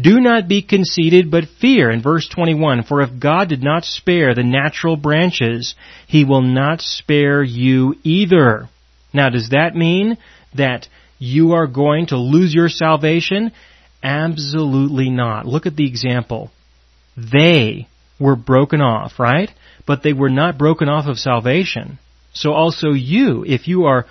Do 0.00 0.20
not 0.20 0.48
be 0.48 0.62
conceited, 0.62 1.30
but 1.30 1.44
fear. 1.60 1.90
In 1.90 2.02
verse 2.02 2.28
21, 2.28 2.84
for 2.84 3.02
if 3.02 3.20
God 3.20 3.48
did 3.48 3.62
not 3.62 3.84
spare 3.84 4.34
the 4.34 4.42
natural 4.42 4.96
branches, 4.96 5.74
He 6.06 6.24
will 6.24 6.42
not 6.42 6.80
spare 6.80 7.42
you 7.42 7.96
either. 8.02 8.68
Now, 9.12 9.30
does 9.30 9.50
that 9.50 9.74
mean 9.74 10.16
that 10.56 10.88
you 11.18 11.52
are 11.52 11.66
going 11.66 12.06
to 12.06 12.16
lose 12.16 12.54
your 12.54 12.68
salvation? 12.68 13.52
Absolutely 14.02 15.10
not. 15.10 15.46
Look 15.46 15.66
at 15.66 15.76
the 15.76 15.86
example. 15.86 16.50
They 17.16 17.88
were 18.18 18.36
broken 18.36 18.80
off, 18.80 19.18
right? 19.18 19.50
But 19.86 20.02
they 20.02 20.12
were 20.12 20.30
not 20.30 20.58
broken 20.58 20.88
off 20.88 21.06
of 21.06 21.18
salvation. 21.18 21.98
So 22.32 22.52
also 22.52 22.90
you, 22.90 23.44
if 23.46 23.66
you 23.68 23.84
are 23.84 24.06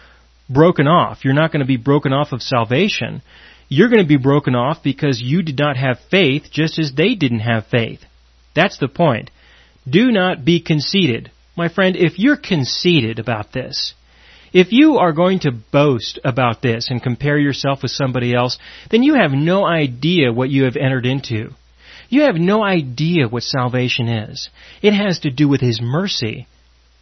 broken 0.49 0.88
off, 0.88 1.23
you're 1.23 1.33
not 1.33 1.51
going 1.51 1.61
to 1.61 1.65
be 1.65 1.77
broken 1.77 2.13
off 2.13 2.31
of 2.31 2.41
salvation. 2.41 3.21
You're 3.67 3.89
going 3.89 4.03
to 4.03 4.07
be 4.07 4.17
broken 4.17 4.55
off 4.55 4.83
because 4.83 5.21
you 5.21 5.43
did 5.43 5.57
not 5.57 5.77
have 5.77 5.99
faith 6.09 6.47
just 6.51 6.79
as 6.79 6.93
they 6.95 7.15
didn't 7.15 7.41
have 7.41 7.67
faith. 7.67 8.01
That's 8.55 8.79
the 8.79 8.88
point. 8.88 9.31
Do 9.88 10.11
not 10.11 10.43
be 10.43 10.59
conceited. 10.61 11.31
My 11.55 11.69
friend, 11.69 11.95
if 11.95 12.17
you're 12.17 12.38
conceited 12.38 13.19
about 13.19 13.53
this, 13.53 13.93
if 14.51 14.71
you 14.71 14.97
are 14.97 15.13
going 15.13 15.39
to 15.41 15.51
boast 15.51 16.19
about 16.23 16.61
this 16.61 16.89
and 16.89 17.01
compare 17.01 17.38
yourself 17.38 17.83
with 17.83 17.91
somebody 17.91 18.33
else, 18.33 18.57
then 18.89 19.03
you 19.03 19.13
have 19.15 19.31
no 19.31 19.65
idea 19.65 20.33
what 20.33 20.49
you 20.49 20.63
have 20.63 20.75
entered 20.75 21.05
into. 21.05 21.51
You 22.09 22.21
have 22.21 22.35
no 22.35 22.63
idea 22.63 23.27
what 23.27 23.43
salvation 23.43 24.07
is. 24.07 24.49
It 24.81 24.93
has 24.93 25.19
to 25.19 25.29
do 25.29 25.47
with 25.47 25.61
His 25.61 25.79
mercy, 25.81 26.47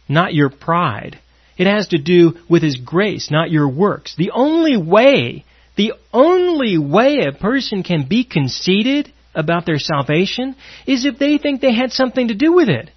not 0.08 0.34
your 0.34 0.50
pride. 0.50 1.18
It 1.56 1.66
has 1.66 1.88
to 1.88 1.98
do 1.98 2.34
with 2.48 2.62
His 2.62 2.76
grace, 2.76 3.30
not 3.30 3.50
your 3.50 3.68
works. 3.68 4.14
The 4.16 4.30
only 4.32 4.76
way, 4.76 5.44
the 5.76 5.94
only 6.12 6.78
way 6.78 7.26
a 7.26 7.32
person 7.32 7.82
can 7.82 8.06
be 8.08 8.24
conceited 8.24 9.12
about 9.34 9.66
their 9.66 9.78
salvation 9.78 10.56
is 10.86 11.04
if 11.04 11.18
they 11.18 11.38
think 11.38 11.60
they 11.60 11.74
had 11.74 11.92
something 11.92 12.28
to 12.28 12.34
do 12.34 12.52
with 12.52 12.68
it. 12.68 12.90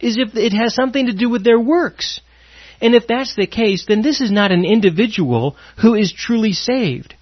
Is 0.00 0.18
if 0.18 0.34
it 0.34 0.52
has 0.52 0.74
something 0.74 1.06
to 1.06 1.14
do 1.14 1.30
with 1.30 1.44
their 1.44 1.60
works. 1.60 2.20
And 2.80 2.94
if 2.94 3.06
that's 3.06 3.34
the 3.34 3.46
case, 3.46 3.86
then 3.86 4.02
this 4.02 4.20
is 4.20 4.30
not 4.30 4.52
an 4.52 4.64
individual 4.64 5.56
who 5.80 5.94
is 5.94 6.12
truly 6.12 6.52
saved. 6.52 7.14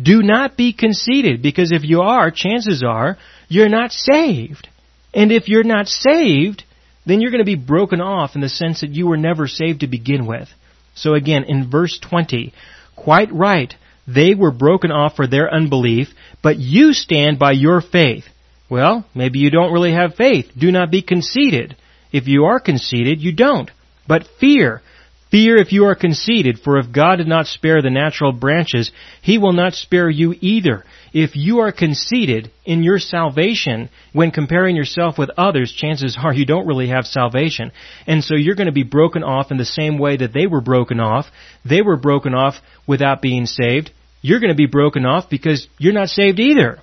Do 0.00 0.22
not 0.22 0.56
be 0.56 0.72
conceited, 0.72 1.42
because 1.42 1.72
if 1.72 1.84
you 1.84 2.00
are, 2.00 2.30
chances 2.30 2.82
are, 2.84 3.18
you're 3.48 3.68
not 3.68 3.92
saved. 3.92 4.68
And 5.14 5.32
if 5.32 5.48
you're 5.48 5.64
not 5.64 5.88
saved, 5.88 6.64
then 7.08 7.20
you're 7.20 7.30
going 7.30 7.44
to 7.44 7.44
be 7.44 7.54
broken 7.54 8.00
off 8.00 8.34
in 8.34 8.40
the 8.40 8.48
sense 8.48 8.82
that 8.82 8.90
you 8.90 9.06
were 9.06 9.16
never 9.16 9.46
saved 9.46 9.80
to 9.80 9.86
begin 9.86 10.26
with. 10.26 10.48
So 10.94 11.14
again, 11.14 11.44
in 11.44 11.70
verse 11.70 11.98
20, 11.98 12.52
quite 12.96 13.32
right, 13.32 13.72
they 14.06 14.34
were 14.34 14.50
broken 14.50 14.90
off 14.90 15.16
for 15.16 15.26
their 15.26 15.52
unbelief, 15.52 16.08
but 16.42 16.58
you 16.58 16.92
stand 16.92 17.38
by 17.38 17.52
your 17.52 17.80
faith. 17.80 18.24
Well, 18.70 19.06
maybe 19.14 19.38
you 19.38 19.50
don't 19.50 19.72
really 19.72 19.92
have 19.92 20.16
faith. 20.16 20.50
Do 20.56 20.70
not 20.70 20.90
be 20.90 21.00
conceited. 21.00 21.76
If 22.12 22.26
you 22.26 22.44
are 22.44 22.60
conceited, 22.60 23.20
you 23.20 23.32
don't. 23.32 23.70
But 24.06 24.28
fear, 24.38 24.82
Fear 25.30 25.56
if 25.56 25.72
you 25.72 25.84
are 25.84 25.94
conceited, 25.94 26.58
for 26.58 26.78
if 26.78 26.90
God 26.90 27.16
did 27.16 27.26
not 27.26 27.46
spare 27.46 27.82
the 27.82 27.90
natural 27.90 28.32
branches, 28.32 28.90
He 29.20 29.36
will 29.36 29.52
not 29.52 29.74
spare 29.74 30.08
you 30.08 30.34
either. 30.40 30.84
If 31.12 31.36
you 31.36 31.58
are 31.58 31.72
conceited 31.72 32.50
in 32.64 32.82
your 32.82 32.98
salvation, 32.98 33.90
when 34.14 34.30
comparing 34.30 34.74
yourself 34.74 35.18
with 35.18 35.30
others, 35.36 35.72
chances 35.72 36.16
are 36.18 36.32
you 36.32 36.46
don't 36.46 36.66
really 36.66 36.88
have 36.88 37.04
salvation. 37.04 37.72
And 38.06 38.24
so 38.24 38.36
you're 38.36 38.54
going 38.54 38.66
to 38.66 38.72
be 38.72 38.84
broken 38.84 39.22
off 39.22 39.50
in 39.50 39.58
the 39.58 39.66
same 39.66 39.98
way 39.98 40.16
that 40.16 40.32
they 40.32 40.46
were 40.46 40.62
broken 40.62 40.98
off. 40.98 41.26
They 41.62 41.82
were 41.82 41.96
broken 41.96 42.34
off 42.34 42.54
without 42.86 43.20
being 43.20 43.44
saved. 43.44 43.90
You're 44.22 44.40
going 44.40 44.52
to 44.52 44.56
be 44.56 44.66
broken 44.66 45.04
off 45.04 45.28
because 45.28 45.68
you're 45.78 45.92
not 45.92 46.08
saved 46.08 46.40
either. 46.40 46.78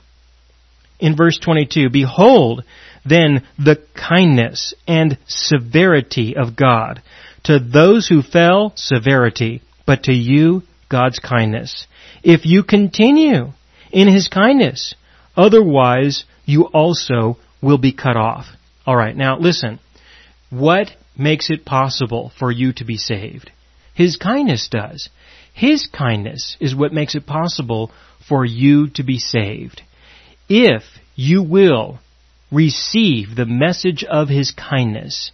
In 1.00 1.16
verse 1.16 1.40
22, 1.40 1.90
Behold, 1.90 2.64
then 3.04 3.46
the 3.58 3.84
kindness 3.96 4.74
and 4.88 5.18
severity 5.28 6.36
of 6.38 6.56
God 6.56 7.02
to 7.46 7.60
those 7.60 8.08
who 8.08 8.22
fell, 8.22 8.74
severity, 8.76 9.62
but 9.86 10.04
to 10.04 10.14
you, 10.14 10.64
God's 10.90 11.20
kindness. 11.20 11.88
If 12.24 12.46
you 12.46 12.64
continue 12.64 13.54
in 13.92 14.08
His 14.08 14.28
kindness, 14.28 14.96
otherwise 15.36 16.26
you 16.46 16.64
also 16.66 17.38
will 17.62 17.78
be 17.78 17.94
cut 17.94 18.18
off. 18.18 18.46
Alright, 18.88 19.16
now 19.16 19.38
listen. 19.40 19.80
What 20.50 20.92
makes 21.18 21.50
it 21.50 21.66
possible 21.66 22.32
for 22.38 22.52
you 22.52 22.74
to 22.74 22.86
be 22.86 22.98
saved? 22.98 23.52
His 23.94 24.18
kindness 24.18 24.68
does. 24.70 25.10
His 25.54 25.88
kindness 25.88 26.58
is 26.60 26.76
what 26.76 26.94
makes 26.94 27.16
it 27.16 27.26
possible 27.26 27.92
for 28.28 28.46
you 28.46 28.90
to 28.92 29.04
be 29.04 29.18
saved. 29.18 29.82
If 30.50 30.84
you 31.16 31.42
will 31.42 32.00
receive 32.52 33.36
the 33.36 33.46
message 33.46 34.04
of 34.04 34.30
His 34.30 34.52
kindness, 34.52 35.32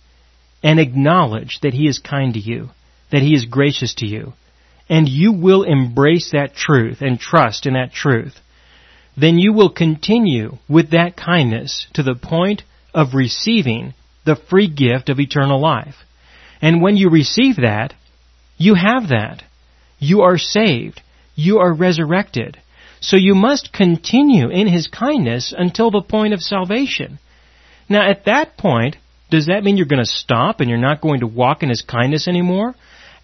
and 0.64 0.80
acknowledge 0.80 1.60
that 1.62 1.74
He 1.74 1.88
is 1.88 2.00
kind 2.00 2.34
to 2.34 2.40
you, 2.40 2.70
that 3.12 3.22
He 3.22 3.34
is 3.34 3.46
gracious 3.46 3.96
to 3.96 4.06
you, 4.06 4.34
and 4.90 5.08
you 5.08 5.32
will 5.32 5.64
embrace 5.64 6.32
that 6.32 6.56
truth 6.56 7.02
and 7.02 7.20
trust 7.20 7.66
in 7.66 7.74
that 7.74 7.94
truth, 7.94 8.36
then 9.18 9.38
you 9.38 9.54
will 9.54 9.70
continue 9.70 10.58
with 10.70 10.92
that 10.92 11.16
kindness 11.16 11.88
to 11.94 12.04
the 12.04 12.16
point 12.16 12.64
of 12.94 13.14
receiving 13.14 13.94
the 14.26 14.36
free 14.36 14.68
gift 14.68 15.10
of 15.10 15.20
eternal 15.20 15.60
life. 15.60 15.96
And 16.62 16.82
when 16.82 16.98
you 16.98 17.10
receive 17.10 17.58
that, 17.58 17.94
you 18.58 18.76
have 18.76 19.10
that. 19.10 19.44
You 19.98 20.22
are 20.22 20.38
saved. 20.38 21.02
You 21.36 21.60
are 21.60 21.74
resurrected. 21.74 22.58
So 23.00 23.18
you 23.18 23.34
must 23.34 23.74
continue 23.74 24.50
in 24.50 24.68
His 24.68 24.88
kindness 24.88 25.54
until 25.58 25.90
the 25.90 26.02
point 26.02 26.34
of 26.34 26.42
salvation. 26.42 27.20
Now 27.90 28.08
at 28.10 28.26
that 28.26 28.58
point, 28.58 28.98
does 29.32 29.48
that 29.48 29.64
mean 29.64 29.78
you're 29.78 29.88
going 29.88 30.04
to 30.04 30.06
stop 30.06 30.60
and 30.60 30.70
you're 30.70 30.78
not 30.78 31.02
going 31.02 31.22
to 31.22 31.28
walk 31.28 31.64
in 31.64 31.70
His 31.70 31.82
kindness 31.82 32.28
anymore? 32.28 32.76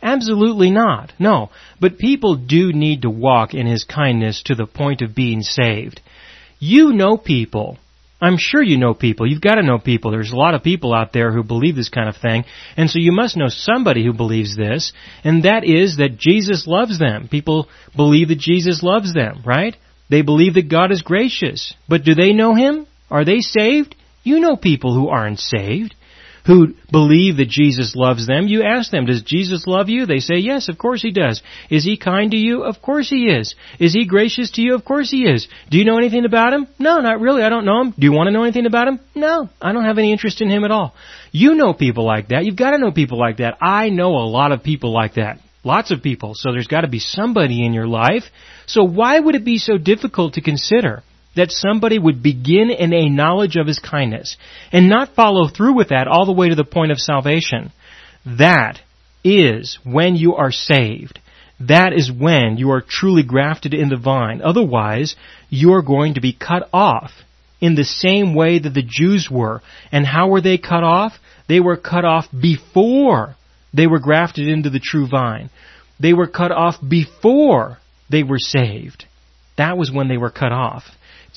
Absolutely 0.01 0.71
not. 0.71 1.13
No. 1.19 1.49
But 1.79 1.97
people 1.97 2.35
do 2.35 2.71
need 2.71 3.01
to 3.01 3.09
walk 3.09 3.53
in 3.53 3.67
His 3.67 3.83
kindness 3.83 4.41
to 4.45 4.55
the 4.55 4.65
point 4.65 5.01
of 5.01 5.13
being 5.13 5.41
saved. 5.41 6.01
You 6.59 6.93
know 6.93 7.17
people. 7.17 7.77
I'm 8.19 8.37
sure 8.37 8.63
you 8.63 8.77
know 8.77 8.95
people. 8.95 9.29
You've 9.29 9.41
got 9.41 9.55
to 9.55 9.63
know 9.63 9.77
people. 9.77 10.09
There's 10.09 10.31
a 10.31 10.35
lot 10.37 10.55
of 10.55 10.63
people 10.63 10.93
out 10.93 11.13
there 11.13 11.31
who 11.31 11.43
believe 11.43 11.75
this 11.75 11.89
kind 11.89 12.09
of 12.09 12.15
thing. 12.17 12.45
And 12.75 12.89
so 12.89 12.97
you 12.97 13.11
must 13.11 13.37
know 13.37 13.49
somebody 13.49 14.03
who 14.03 14.13
believes 14.13 14.55
this. 14.55 14.91
And 15.23 15.43
that 15.43 15.63
is 15.63 15.97
that 15.97 16.17
Jesus 16.17 16.65
loves 16.65 16.97
them. 16.97 17.27
People 17.29 17.67
believe 17.95 18.29
that 18.29 18.39
Jesus 18.39 18.81
loves 18.81 19.13
them, 19.13 19.43
right? 19.45 19.75
They 20.09 20.23
believe 20.23 20.55
that 20.55 20.69
God 20.69 20.91
is 20.91 21.03
gracious. 21.03 21.75
But 21.87 22.03
do 22.03 22.15
they 22.15 22.33
know 22.33 22.55
Him? 22.55 22.87
Are 23.11 23.25
they 23.25 23.39
saved? 23.39 23.95
You 24.23 24.39
know 24.39 24.55
people 24.55 24.95
who 24.95 25.09
aren't 25.09 25.39
saved 25.39 25.93
who 26.47 26.73
believe 26.89 27.37
that 27.37 27.49
Jesus 27.49 27.93
loves 27.93 28.25
them. 28.25 28.47
You 28.47 28.63
ask 28.63 28.89
them, 28.89 29.05
does 29.05 29.21
Jesus 29.21 29.67
love 29.67 29.89
you? 29.89 30.05
They 30.05 30.19
say, 30.19 30.35
yes, 30.35 30.69
of 30.69 30.77
course 30.77 31.01
he 31.01 31.11
does. 31.11 31.43
Is 31.69 31.83
he 31.83 31.97
kind 31.97 32.31
to 32.31 32.37
you? 32.37 32.63
Of 32.63 32.81
course 32.81 33.09
he 33.09 33.25
is. 33.25 33.53
Is 33.79 33.93
he 33.93 34.05
gracious 34.05 34.51
to 34.51 34.61
you? 34.61 34.73
Of 34.73 34.85
course 34.85 35.11
he 35.11 35.25
is. 35.25 35.47
Do 35.69 35.77
you 35.77 35.83
know 35.83 35.97
anything 35.97 36.23
about 36.23 36.53
him? 36.53 36.67
No, 36.79 37.01
not 37.01 37.19
really. 37.19 37.43
I 37.43 37.49
don't 37.49 37.65
know 37.65 37.81
him. 37.81 37.91
Do 37.91 38.05
you 38.05 38.13
want 38.13 38.27
to 38.27 38.31
know 38.31 38.43
anything 38.43 38.65
about 38.65 38.87
him? 38.87 39.01
No, 39.13 39.49
I 39.61 39.73
don't 39.73 39.83
have 39.83 39.97
any 39.97 40.13
interest 40.13 40.41
in 40.41 40.49
him 40.49 40.63
at 40.63 40.71
all. 40.71 40.95
You 41.33 41.55
know 41.55 41.73
people 41.73 42.05
like 42.05 42.29
that. 42.29 42.45
You've 42.45 42.55
got 42.55 42.71
to 42.71 42.77
know 42.77 42.91
people 42.91 43.19
like 43.19 43.37
that. 43.37 43.57
I 43.61 43.89
know 43.89 44.15
a 44.15 44.25
lot 44.25 44.53
of 44.53 44.63
people 44.63 44.93
like 44.93 45.15
that. 45.15 45.39
Lots 45.65 45.91
of 45.91 46.01
people. 46.01 46.31
So 46.33 46.53
there's 46.53 46.67
got 46.67 46.81
to 46.81 46.87
be 46.87 46.99
somebody 46.99 47.65
in 47.65 47.73
your 47.73 47.87
life. 47.87 48.23
So 48.67 48.85
why 48.85 49.19
would 49.19 49.35
it 49.35 49.43
be 49.43 49.57
so 49.57 49.77
difficult 49.77 50.35
to 50.35 50.41
consider 50.41 51.03
that 51.37 51.51
somebody 51.51 51.97
would 51.97 52.21
begin 52.21 52.69
in 52.69 52.93
a 52.93 53.09
knowledge 53.09 53.55
of 53.55 53.67
His 53.67 53.79
kindness 53.79 54.37
and 54.71 54.89
not 54.89 55.15
follow 55.15 55.47
through 55.47 55.75
with 55.75 55.89
that 55.89 56.07
all 56.07 56.25
the 56.25 56.31
way 56.33 56.49
to 56.49 56.55
the 56.55 56.63
point 56.63 56.91
of 56.91 56.99
salvation. 56.99 57.71
That 58.25 58.79
is 59.23 59.79
when 59.83 60.15
you 60.15 60.35
are 60.35 60.51
saved. 60.51 61.19
That 61.59 61.93
is 61.93 62.11
when 62.11 62.57
you 62.57 62.71
are 62.71 62.83
truly 62.87 63.23
grafted 63.23 63.73
in 63.73 63.89
the 63.89 63.97
vine. 63.97 64.41
Otherwise, 64.43 65.15
you 65.49 65.73
are 65.73 65.81
going 65.81 66.13
to 66.15 66.21
be 66.21 66.33
cut 66.33 66.69
off 66.71 67.11
in 67.59 67.75
the 67.75 67.83
same 67.83 68.35
way 68.35 68.59
that 68.59 68.73
the 68.73 68.85
Jews 68.85 69.27
were. 69.31 69.61
And 69.91 70.05
how 70.05 70.29
were 70.29 70.41
they 70.41 70.57
cut 70.57 70.83
off? 70.83 71.13
They 71.47 71.59
were 71.59 71.77
cut 71.77 72.05
off 72.05 72.25
before 72.31 73.35
they 73.73 73.87
were 73.87 73.99
grafted 73.99 74.47
into 74.47 74.69
the 74.69 74.79
true 74.79 75.07
vine. 75.07 75.49
They 75.99 76.13
were 76.13 76.27
cut 76.27 76.51
off 76.51 76.75
before 76.87 77.79
they 78.09 78.23
were 78.23 78.39
saved. 78.39 79.05
That 79.57 79.77
was 79.77 79.91
when 79.91 80.07
they 80.07 80.17
were 80.17 80.29
cut 80.29 80.51
off. 80.51 80.83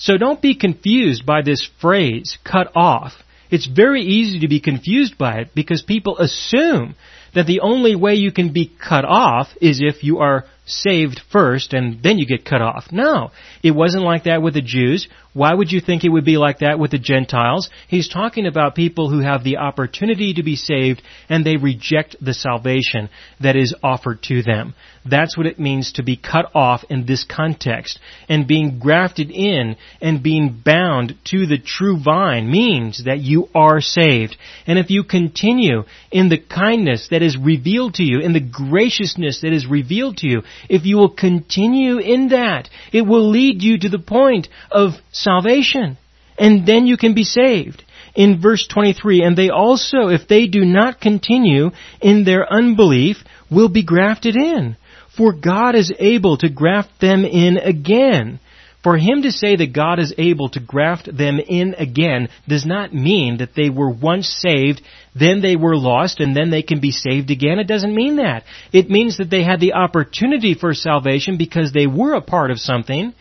So 0.00 0.16
don't 0.16 0.40
be 0.40 0.54
confused 0.54 1.26
by 1.26 1.42
this 1.42 1.68
phrase, 1.78 2.38
cut 2.42 2.72
off. 2.74 3.12
It's 3.50 3.66
very 3.66 4.02
easy 4.02 4.40
to 4.40 4.48
be 4.48 4.58
confused 4.58 5.18
by 5.18 5.40
it 5.40 5.50
because 5.54 5.82
people 5.82 6.16
assume 6.16 6.94
that 7.34 7.46
the 7.46 7.60
only 7.60 7.94
way 7.94 8.14
you 8.14 8.32
can 8.32 8.50
be 8.50 8.72
cut 8.80 9.04
off 9.04 9.48
is 9.60 9.82
if 9.82 10.02
you 10.02 10.20
are 10.20 10.46
saved 10.64 11.20
first 11.30 11.74
and 11.74 12.02
then 12.02 12.18
you 12.18 12.26
get 12.26 12.46
cut 12.46 12.62
off. 12.62 12.86
No, 12.90 13.30
it 13.62 13.72
wasn't 13.72 14.04
like 14.04 14.24
that 14.24 14.40
with 14.40 14.54
the 14.54 14.62
Jews. 14.62 15.06
Why 15.32 15.54
would 15.54 15.70
you 15.70 15.80
think 15.80 16.04
it 16.04 16.08
would 16.08 16.24
be 16.24 16.38
like 16.38 16.58
that 16.58 16.78
with 16.78 16.90
the 16.90 16.98
Gentiles? 16.98 17.70
He's 17.86 18.08
talking 18.08 18.46
about 18.46 18.74
people 18.74 19.10
who 19.10 19.20
have 19.20 19.44
the 19.44 19.58
opportunity 19.58 20.34
to 20.34 20.42
be 20.42 20.56
saved 20.56 21.02
and 21.28 21.44
they 21.44 21.56
reject 21.56 22.16
the 22.20 22.34
salvation 22.34 23.08
that 23.40 23.54
is 23.54 23.74
offered 23.82 24.22
to 24.24 24.42
them. 24.42 24.74
That's 25.08 25.36
what 25.36 25.46
it 25.46 25.58
means 25.58 25.92
to 25.92 26.02
be 26.02 26.16
cut 26.16 26.50
off 26.54 26.84
in 26.90 27.06
this 27.06 27.24
context. 27.24 27.98
And 28.28 28.46
being 28.46 28.78
grafted 28.80 29.30
in 29.30 29.76
and 30.00 30.22
being 30.22 30.60
bound 30.64 31.14
to 31.26 31.46
the 31.46 31.58
true 31.58 31.98
vine 32.02 32.50
means 32.50 33.04
that 33.04 33.20
you 33.20 33.48
are 33.54 33.80
saved. 33.80 34.36
And 34.66 34.78
if 34.78 34.90
you 34.90 35.04
continue 35.04 35.84
in 36.10 36.28
the 36.28 36.38
kindness 36.38 37.08
that 37.10 37.22
is 37.22 37.38
revealed 37.38 37.94
to 37.94 38.02
you, 38.02 38.20
in 38.20 38.32
the 38.32 38.40
graciousness 38.40 39.40
that 39.40 39.52
is 39.52 39.66
revealed 39.66 40.18
to 40.18 40.26
you, 40.26 40.42
if 40.68 40.84
you 40.84 40.96
will 40.96 41.14
continue 41.14 41.98
in 41.98 42.28
that, 42.30 42.68
it 42.92 43.02
will 43.02 43.30
lead 43.30 43.62
you 43.62 43.78
to 43.78 43.88
the 43.88 43.98
point 43.98 44.48
of 44.70 44.92
salvation. 45.22 45.98
And 46.38 46.66
then 46.66 46.86
you 46.86 46.96
can 46.96 47.14
be 47.14 47.24
saved. 47.24 47.84
In 48.14 48.40
verse 48.40 48.66
23, 48.66 49.22
and 49.22 49.36
they 49.36 49.50
also, 49.50 50.08
if 50.08 50.26
they 50.26 50.46
do 50.46 50.64
not 50.64 51.00
continue 51.00 51.70
in 52.00 52.24
their 52.24 52.50
unbelief, 52.52 53.18
will 53.50 53.68
be 53.68 53.84
grafted 53.84 54.36
in. 54.36 54.76
For 55.16 55.32
God 55.32 55.74
is 55.74 55.92
able 55.98 56.38
to 56.38 56.48
graft 56.48 57.00
them 57.00 57.24
in 57.24 57.58
again. 57.58 58.40
For 58.82 58.96
him 58.96 59.22
to 59.22 59.30
say 59.30 59.56
that 59.56 59.74
God 59.74 59.98
is 59.98 60.14
able 60.16 60.48
to 60.50 60.60
graft 60.60 61.14
them 61.14 61.38
in 61.38 61.74
again 61.74 62.30
does 62.48 62.64
not 62.64 62.94
mean 62.94 63.36
that 63.38 63.54
they 63.54 63.68
were 63.68 63.90
once 63.90 64.28
saved, 64.28 64.80
then 65.14 65.42
they 65.42 65.54
were 65.54 65.76
lost, 65.76 66.18
and 66.18 66.34
then 66.34 66.50
they 66.50 66.62
can 66.62 66.80
be 66.80 66.90
saved 66.90 67.30
again. 67.30 67.58
It 67.58 67.66
doesn't 67.66 67.94
mean 67.94 68.16
that. 68.16 68.44
It 68.72 68.88
means 68.88 69.18
that 69.18 69.28
they 69.28 69.42
had 69.44 69.60
the 69.60 69.74
opportunity 69.74 70.54
for 70.54 70.72
salvation 70.72 71.36
because 71.36 71.72
they 71.72 71.86
were 71.86 72.14
a 72.14 72.22
part 72.22 72.50
of 72.50 72.58
something, 72.58 73.12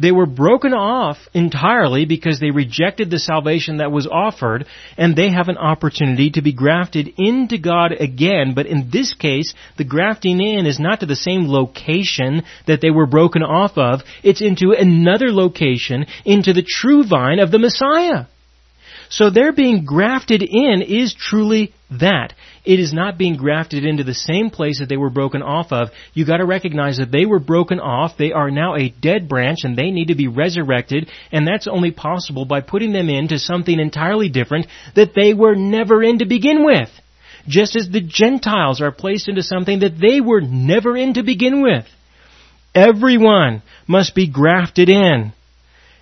they 0.00 0.12
were 0.12 0.26
broken 0.26 0.72
off 0.72 1.18
entirely 1.34 2.04
because 2.06 2.40
they 2.40 2.50
rejected 2.50 3.10
the 3.10 3.18
salvation 3.18 3.78
that 3.78 3.92
was 3.92 4.06
offered, 4.10 4.66
and 4.96 5.14
they 5.14 5.30
have 5.30 5.48
an 5.48 5.58
opportunity 5.58 6.30
to 6.30 6.42
be 6.42 6.52
grafted 6.52 7.12
into 7.18 7.58
God 7.58 7.92
again. 7.92 8.54
But 8.54 8.66
in 8.66 8.90
this 8.90 9.14
case, 9.14 9.54
the 9.76 9.84
grafting 9.84 10.40
in 10.40 10.66
is 10.66 10.78
not 10.78 11.00
to 11.00 11.06
the 11.06 11.16
same 11.16 11.48
location 11.48 12.42
that 12.66 12.80
they 12.80 12.90
were 12.90 13.06
broken 13.06 13.42
off 13.42 13.76
of. 13.76 14.00
It's 14.22 14.42
into 14.42 14.72
another 14.72 15.30
location, 15.32 16.06
into 16.24 16.52
the 16.52 16.66
true 16.66 17.04
vine 17.06 17.38
of 17.38 17.50
the 17.50 17.58
Messiah. 17.58 18.26
So 19.10 19.28
their 19.28 19.52
being 19.52 19.84
grafted 19.84 20.40
in 20.40 20.82
is 20.82 21.14
truly 21.14 21.74
that. 21.90 22.32
It 22.64 22.78
is 22.78 22.92
not 22.92 23.18
being 23.18 23.36
grafted 23.36 23.84
into 23.84 24.04
the 24.04 24.14
same 24.14 24.50
place 24.50 24.78
that 24.78 24.88
they 24.88 24.96
were 24.96 25.10
broken 25.10 25.42
off 25.42 25.72
of. 25.72 25.88
You 26.14 26.24
gotta 26.24 26.46
recognize 26.46 26.98
that 26.98 27.10
they 27.10 27.26
were 27.26 27.40
broken 27.40 27.80
off, 27.80 28.16
they 28.16 28.30
are 28.30 28.52
now 28.52 28.76
a 28.76 28.88
dead 28.88 29.28
branch, 29.28 29.64
and 29.64 29.76
they 29.76 29.90
need 29.90 30.08
to 30.08 30.14
be 30.14 30.28
resurrected, 30.28 31.10
and 31.32 31.44
that's 31.44 31.66
only 31.66 31.90
possible 31.90 32.44
by 32.44 32.60
putting 32.60 32.92
them 32.92 33.10
into 33.10 33.40
something 33.40 33.80
entirely 33.80 34.28
different 34.28 34.68
that 34.94 35.14
they 35.16 35.34
were 35.34 35.56
never 35.56 36.04
in 36.04 36.20
to 36.20 36.24
begin 36.24 36.64
with. 36.64 36.90
Just 37.48 37.74
as 37.74 37.88
the 37.88 38.00
Gentiles 38.00 38.80
are 38.80 38.92
placed 38.92 39.28
into 39.28 39.42
something 39.42 39.80
that 39.80 39.98
they 39.98 40.20
were 40.20 40.40
never 40.40 40.96
in 40.96 41.14
to 41.14 41.24
begin 41.24 41.62
with. 41.62 41.86
Everyone 42.76 43.62
must 43.88 44.14
be 44.14 44.28
grafted 44.28 44.88
in. 44.88 45.32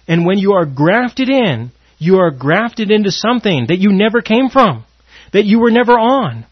And 0.07 0.27
when 0.27 0.37
you 0.37 0.53
are 0.53 0.67
grafted 0.67 1.31
in, 1.31 1.71
you 1.99 2.19
are 2.19 2.31
grafted 2.31 2.91
into 2.91 3.11
something 3.11 3.67
that 3.69 3.79
you 3.79 3.93
never 3.93 4.21
came 4.21 4.49
from, 4.49 4.85
that 5.33 5.45
you 5.45 5.61
were 5.61 5.71
never 5.71 5.93
on. 5.93 6.47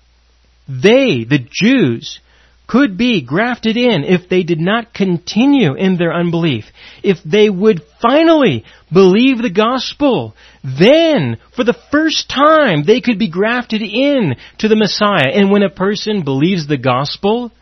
They, 0.68 1.24
the 1.24 1.46
Jews, 1.50 2.20
could 2.66 2.98
be 2.98 3.22
grafted 3.22 3.76
in 3.76 4.02
if 4.02 4.28
they 4.28 4.42
did 4.42 4.58
not 4.58 4.92
continue 4.92 5.74
in 5.74 5.96
their 5.96 6.12
unbelief. 6.12 6.64
If 7.02 7.18
they 7.24 7.48
would 7.48 7.82
finally 8.02 8.64
believe 8.92 9.38
the 9.38 9.50
gospel, 9.50 10.34
then, 10.64 11.38
for 11.54 11.62
the 11.62 11.78
first 11.92 12.28
time, 12.28 12.84
they 12.84 13.00
could 13.00 13.18
be 13.18 13.30
grafted 13.30 13.82
in 13.82 14.34
to 14.58 14.68
the 14.68 14.76
Messiah. 14.76 15.30
And 15.32 15.50
when 15.50 15.62
a 15.62 15.70
person 15.70 16.24
believes 16.24 16.66
the 16.66 16.76
gospel, 16.76 17.52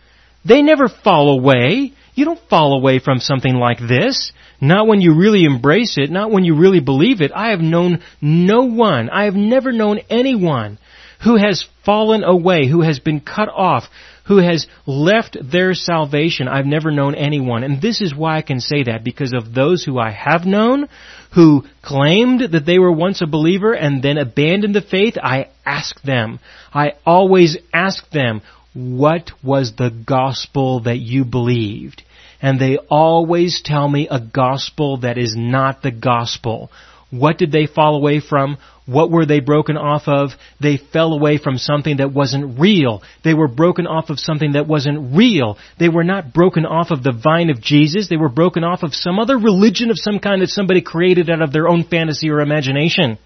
they 0.45 0.63
never 0.63 0.89
fall 0.89 1.39
away. 1.39 1.93
You 2.15 2.25
don't 2.25 2.49
fall 2.49 2.79
away 2.79 3.01
from 3.01 3.19
something 3.19 3.55
like 3.55 3.79
this. 3.79 4.33
Not 4.61 4.87
when 4.87 5.01
you 5.01 5.19
really 5.19 5.45
embrace 5.45 5.99
it, 5.99 6.11
not 6.11 6.31
when 6.31 6.45
you 6.45 6.57
really 6.57 6.81
believe 6.81 7.21
it. 7.21 7.33
I 7.35 7.51
have 7.51 7.61
known 7.61 8.03
no 8.21 8.65
one, 8.65 9.11
I 9.11 9.25
have 9.25 9.35
never 9.35 9.73
known 9.73 9.99
anyone 10.09 10.79
who 11.23 11.37
has 11.37 11.67
fallen 11.85 12.23
away, 12.23 12.69
who 12.69 12.83
has 12.83 12.99
been 12.99 13.21
cut 13.21 13.49
off, 13.49 13.85
who 14.27 14.39
has 14.39 14.67
left 14.87 15.37
their 15.43 15.75
salvation. 15.75 16.49
I've 16.49 16.67
never 16.67 16.91
known 16.91 17.15
anyone. 17.15 17.63
And 17.63 17.81
this 17.81 18.01
is 18.01 18.15
why 18.15 18.37
I 18.39 18.43
can 18.43 18.61
say 18.61 18.85
that, 18.85 19.05
because 19.05 19.33
of 19.35 19.55
those 19.55 19.85
who 19.85 19.99
I 19.99 20.11
have 20.11 20.45
known, 20.45 20.89
who 21.35 21.65
claimed 21.83 22.53
that 22.53 22.65
they 22.65 22.79
were 22.79 22.93
once 22.93 23.21
a 23.23 23.27
believer 23.27 23.73
and 23.73 24.03
then 24.03 24.19
abandoned 24.19 24.75
the 24.75 24.83
faith, 24.83 25.17
I 25.23 25.49
ask 25.65 26.01
them. 26.03 26.41
I 26.73 26.93
always 27.05 27.57
ask 27.73 28.09
them, 28.11 28.43
what 28.75 29.31
was 29.43 29.75
the 29.77 29.91
gospel 29.91 30.81
that 30.81 30.99
you 30.99 31.25
believed? 31.25 32.03
And 32.43 32.61
they 32.61 32.77
always 32.91 33.63
tell 33.65 33.89
me 33.89 34.09
a 34.11 34.21
gospel 34.21 34.99
that 34.99 35.17
is 35.17 35.35
not 35.37 35.83
the 35.83 35.93
gospel. 35.93 36.71
What 37.11 37.39
did 37.39 37.53
they 37.53 37.67
fall 37.67 37.95
away 37.95 38.21
from? 38.21 38.59
What 38.87 39.11
were 39.11 39.25
they 39.25 39.41
broken 39.41 39.77
off 39.77 40.03
of? 40.09 40.31
They 40.61 40.77
fell 40.77 41.13
away 41.13 41.39
from 41.39 41.57
something 41.57 41.99
that 41.99 42.13
wasn't 42.13 42.59
real. 42.59 43.03
They 43.23 43.33
were 43.33 43.49
broken 43.49 43.87
off 43.87 44.11
of 44.11 44.19
something 44.19 44.53
that 44.53 44.67
wasn't 44.67 45.17
real. 45.17 45.57
They 45.79 45.89
were 45.89 46.05
not 46.05 46.35
broken 46.35 46.67
off 46.67 46.91
of 46.91 47.03
the 47.03 47.13
vine 47.13 47.51
of 47.51 47.63
Jesus. 47.63 48.09
They 48.09 48.17
were 48.17 48.29
broken 48.29 48.65
off 48.65 48.83
of 48.83 48.95
some 48.95 49.19
other 49.19 49.39
religion 49.39 49.91
of 49.91 49.99
some 49.99 50.19
kind 50.19 50.43
that 50.43 50.49
somebody 50.49 50.83
created 50.83 51.31
out 51.31 51.41
of 51.41 51.53
their 51.53 51.69
own 51.69 51.85
fantasy 51.85 52.29
or 52.29 52.41
imagination. 52.41 53.19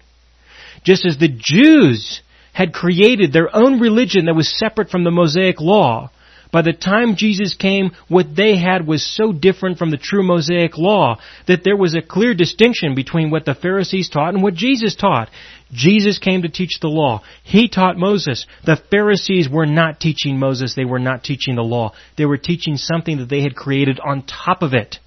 Just 0.83 1.05
as 1.05 1.17
the 1.17 1.27
Jews 1.27 2.21
had 2.53 2.73
created 2.73 3.31
their 3.31 3.55
own 3.55 3.79
religion 3.79 4.25
that 4.25 4.35
was 4.35 4.57
separate 4.57 4.89
from 4.89 5.03
the 5.03 5.11
Mosaic 5.11 5.59
law. 5.59 6.11
By 6.51 6.63
the 6.63 6.73
time 6.73 7.15
Jesus 7.15 7.53
came, 7.53 7.91
what 8.07 8.35
they 8.35 8.57
had 8.57 8.87
was 8.87 9.05
so 9.05 9.31
different 9.31 9.77
from 9.77 9.91
the 9.91 9.97
true 9.97 10.23
Mosaic 10.23 10.77
law 10.77 11.19
that 11.45 11.63
there 11.63 11.77
was 11.77 11.95
a 11.95 12.01
clear 12.01 12.33
distinction 12.33 12.95
between 12.95 13.29
what 13.29 13.45
the 13.45 13.53
Pharisees 13.53 14.09
taught 14.09 14.33
and 14.33 14.41
what 14.41 14.55
Jesus 14.55 14.95
taught. 14.95 15.29
Jesus 15.71 16.17
came 16.17 16.41
to 16.41 16.49
teach 16.49 16.79
the 16.81 16.87
law. 16.87 17.21
He 17.43 17.69
taught 17.69 17.97
Moses. 17.97 18.47
The 18.65 18.81
Pharisees 18.89 19.47
were 19.47 19.67
not 19.67 19.99
teaching 19.99 20.39
Moses. 20.39 20.73
They 20.73 20.85
were 20.85 20.97
not 20.97 21.23
teaching 21.23 21.55
the 21.55 21.61
law. 21.61 21.93
They 22.17 22.25
were 22.25 22.37
teaching 22.37 22.77
something 22.77 23.17
that 23.17 23.29
they 23.29 23.43
had 23.43 23.55
created 23.55 23.99
on 23.99 24.23
top 24.23 24.63
of 24.63 24.73
it. 24.73 24.97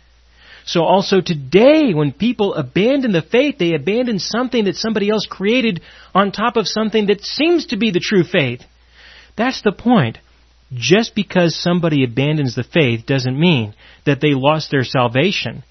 So 0.64 0.84
also 0.84 1.20
today, 1.20 1.92
when 1.92 2.12
people 2.12 2.54
abandon 2.54 3.12
the 3.12 3.22
faith, 3.22 3.56
they 3.58 3.74
abandon 3.74 4.18
something 4.18 4.64
that 4.64 4.76
somebody 4.76 5.10
else 5.10 5.26
created 5.28 5.80
on 6.14 6.30
top 6.30 6.56
of 6.56 6.68
something 6.68 7.06
that 7.06 7.22
seems 7.22 7.66
to 7.66 7.76
be 7.76 7.90
the 7.90 8.00
true 8.00 8.24
faith. 8.24 8.62
That's 9.36 9.62
the 9.62 9.72
point. 9.72 10.18
Just 10.72 11.14
because 11.14 11.54
somebody 11.54 12.04
abandons 12.04 12.54
the 12.54 12.64
faith 12.64 13.04
doesn't 13.06 13.38
mean 13.38 13.74
that 14.06 14.20
they 14.20 14.34
lost 14.34 14.70
their 14.70 14.84
salvation. 14.84 15.64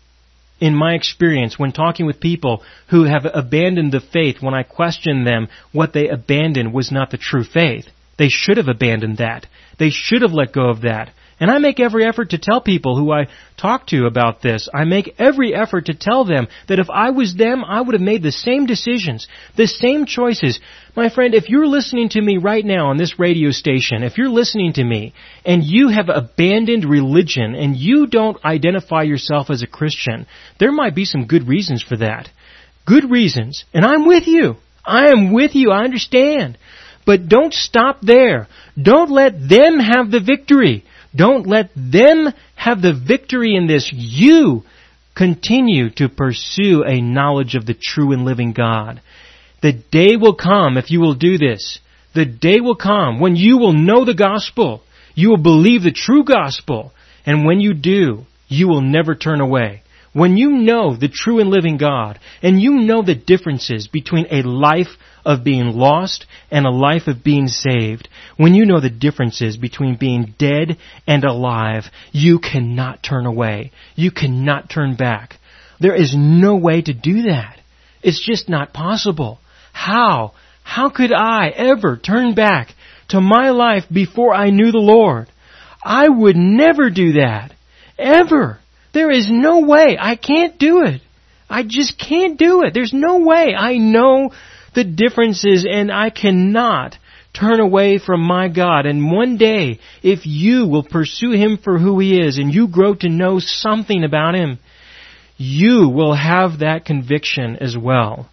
In 0.59 0.75
my 0.75 0.93
experience, 0.93 1.57
when 1.57 1.71
talking 1.71 2.05
with 2.05 2.19
people 2.19 2.61
who 2.89 3.05
have 3.05 3.25
abandoned 3.25 3.91
the 3.91 3.99
faith, 3.99 4.41
when 4.41 4.53
I 4.53 4.61
question 4.61 5.23
them, 5.23 5.47
what 5.71 5.93
they 5.93 6.07
abandoned 6.07 6.71
was 6.71 6.91
not 6.91 7.09
the 7.09 7.17
true 7.17 7.43
faith. 7.43 7.85
They 8.19 8.29
should 8.29 8.57
have 8.57 8.67
abandoned 8.67 9.17
that. 9.17 9.47
They 9.79 9.89
should 9.89 10.21
have 10.21 10.33
let 10.33 10.53
go 10.53 10.69
of 10.69 10.81
that. 10.81 11.09
And 11.41 11.49
I 11.49 11.57
make 11.57 11.79
every 11.79 12.05
effort 12.05 12.29
to 12.29 12.37
tell 12.37 12.61
people 12.61 12.95
who 12.95 13.11
I 13.11 13.27
talk 13.57 13.87
to 13.87 14.05
about 14.05 14.43
this, 14.43 14.69
I 14.71 14.83
make 14.83 15.15
every 15.17 15.55
effort 15.55 15.87
to 15.87 15.95
tell 15.95 16.23
them 16.23 16.47
that 16.67 16.77
if 16.77 16.87
I 16.91 17.09
was 17.09 17.33
them, 17.33 17.65
I 17.65 17.81
would 17.81 17.95
have 17.95 18.01
made 18.01 18.21
the 18.21 18.31
same 18.31 18.67
decisions, 18.67 19.27
the 19.57 19.65
same 19.65 20.05
choices. 20.05 20.59
My 20.95 21.09
friend, 21.09 21.33
if 21.33 21.49
you're 21.49 21.65
listening 21.65 22.09
to 22.09 22.21
me 22.21 22.37
right 22.37 22.63
now 22.63 22.91
on 22.91 22.97
this 22.97 23.17
radio 23.17 23.49
station, 23.49 24.03
if 24.03 24.19
you're 24.19 24.29
listening 24.29 24.73
to 24.73 24.83
me 24.83 25.15
and 25.43 25.63
you 25.63 25.89
have 25.89 26.09
abandoned 26.09 26.85
religion 26.85 27.55
and 27.55 27.75
you 27.75 28.05
don't 28.05 28.45
identify 28.45 29.01
yourself 29.01 29.49
as 29.49 29.63
a 29.63 29.67
Christian, 29.67 30.27
there 30.59 30.71
might 30.71 30.93
be 30.93 31.05
some 31.05 31.25
good 31.25 31.47
reasons 31.47 31.81
for 31.81 31.97
that. 31.97 32.29
Good 32.85 33.09
reasons. 33.09 33.65
And 33.73 33.83
I'm 33.83 34.07
with 34.07 34.27
you. 34.27 34.57
I 34.85 35.07
am 35.07 35.33
with 35.33 35.55
you. 35.55 35.71
I 35.71 35.85
understand. 35.85 36.59
But 37.03 37.27
don't 37.27 37.51
stop 37.51 38.01
there. 38.01 38.47
Don't 38.79 39.09
let 39.09 39.33
them 39.49 39.79
have 39.79 40.11
the 40.11 40.19
victory. 40.19 40.85
Don't 41.15 41.47
let 41.47 41.69
them 41.75 42.29
have 42.55 42.81
the 42.81 42.93
victory 42.93 43.55
in 43.55 43.67
this. 43.67 43.91
You 43.93 44.63
continue 45.15 45.89
to 45.91 46.09
pursue 46.09 46.83
a 46.85 47.01
knowledge 47.01 47.55
of 47.55 47.65
the 47.65 47.73
true 47.73 48.13
and 48.13 48.23
living 48.23 48.53
God. 48.53 49.01
The 49.61 49.73
day 49.73 50.15
will 50.15 50.35
come 50.35 50.77
if 50.77 50.89
you 50.89 51.01
will 51.01 51.15
do 51.15 51.37
this. 51.37 51.79
The 52.13 52.25
day 52.25 52.59
will 52.59 52.75
come 52.75 53.19
when 53.19 53.35
you 53.35 53.57
will 53.57 53.73
know 53.73 54.05
the 54.05 54.13
gospel. 54.13 54.83
You 55.13 55.29
will 55.29 55.37
believe 55.37 55.83
the 55.83 55.91
true 55.91 56.23
gospel. 56.23 56.93
And 57.25 57.45
when 57.45 57.59
you 57.59 57.73
do, 57.73 58.25
you 58.47 58.67
will 58.67 58.81
never 58.81 59.15
turn 59.15 59.41
away. 59.41 59.83
When 60.13 60.35
you 60.35 60.51
know 60.51 60.95
the 60.95 61.07
true 61.07 61.39
and 61.39 61.49
living 61.49 61.77
God, 61.77 62.19
and 62.41 62.61
you 62.61 62.73
know 62.73 63.01
the 63.01 63.15
differences 63.15 63.87
between 63.87 64.27
a 64.29 64.41
life 64.41 64.97
of 65.23 65.43
being 65.43 65.77
lost 65.77 66.25
and 66.49 66.65
a 66.65 66.71
life 66.71 67.07
of 67.07 67.23
being 67.23 67.47
saved, 67.47 68.09
when 68.35 68.53
you 68.53 68.65
know 68.65 68.81
the 68.81 68.89
differences 68.89 69.55
between 69.55 69.95
being 69.95 70.35
dead 70.37 70.77
and 71.07 71.23
alive, 71.23 71.85
you 72.11 72.39
cannot 72.39 73.01
turn 73.01 73.25
away. 73.25 73.71
You 73.95 74.11
cannot 74.11 74.69
turn 74.69 74.95
back. 74.95 75.37
There 75.79 75.95
is 75.95 76.13
no 76.15 76.57
way 76.57 76.81
to 76.81 76.93
do 76.93 77.23
that. 77.23 77.59
It's 78.03 78.23
just 78.23 78.49
not 78.49 78.73
possible. 78.73 79.39
How? 79.71 80.33
How 80.63 80.89
could 80.89 81.13
I 81.13 81.49
ever 81.49 81.97
turn 81.97 82.35
back 82.35 82.73
to 83.09 83.21
my 83.21 83.51
life 83.51 83.83
before 83.91 84.33
I 84.33 84.49
knew 84.49 84.71
the 84.71 84.77
Lord? 84.77 85.27
I 85.83 86.07
would 86.09 86.35
never 86.35 86.89
do 86.89 87.13
that. 87.13 87.53
Ever. 87.97 88.60
There 88.93 89.11
is 89.11 89.29
no 89.29 89.59
way. 89.61 89.97
I 89.99 90.15
can't 90.15 90.57
do 90.57 90.83
it. 90.83 91.01
I 91.49 91.63
just 91.63 91.97
can't 91.97 92.37
do 92.37 92.63
it. 92.63 92.73
There's 92.73 92.93
no 92.93 93.19
way. 93.19 93.53
I 93.55 93.77
know 93.77 94.31
the 94.73 94.83
differences 94.83 95.67
and 95.69 95.91
I 95.91 96.09
cannot 96.09 96.97
turn 97.33 97.59
away 97.59 97.97
from 97.97 98.21
my 98.21 98.49
God. 98.49 98.85
And 98.85 99.11
one 99.11 99.37
day, 99.37 99.79
if 100.03 100.25
you 100.25 100.65
will 100.67 100.83
pursue 100.83 101.31
Him 101.31 101.57
for 101.57 101.77
who 101.77 101.99
He 101.99 102.19
is 102.19 102.37
and 102.37 102.53
you 102.53 102.67
grow 102.67 102.93
to 102.95 103.09
know 103.09 103.39
something 103.39 104.03
about 104.03 104.35
Him, 104.35 104.59
you 105.37 105.89
will 105.89 106.13
have 106.13 106.59
that 106.59 106.85
conviction 106.85 107.57
as 107.57 107.75
well. 107.77 108.29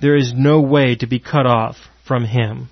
There 0.00 0.16
is 0.16 0.32
no 0.34 0.60
way 0.60 0.96
to 0.96 1.06
be 1.06 1.18
cut 1.18 1.46
off 1.46 1.76
from 2.06 2.24
Him. 2.24 2.68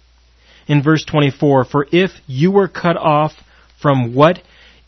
In 0.66 0.83
verse 0.83 1.05
24, 1.05 1.64
for 1.64 1.87
if 1.90 2.11
you 2.26 2.53
were 2.53 2.68
cut 2.68 2.96
off 2.96 3.33
from 3.81 4.14
what 4.14 4.40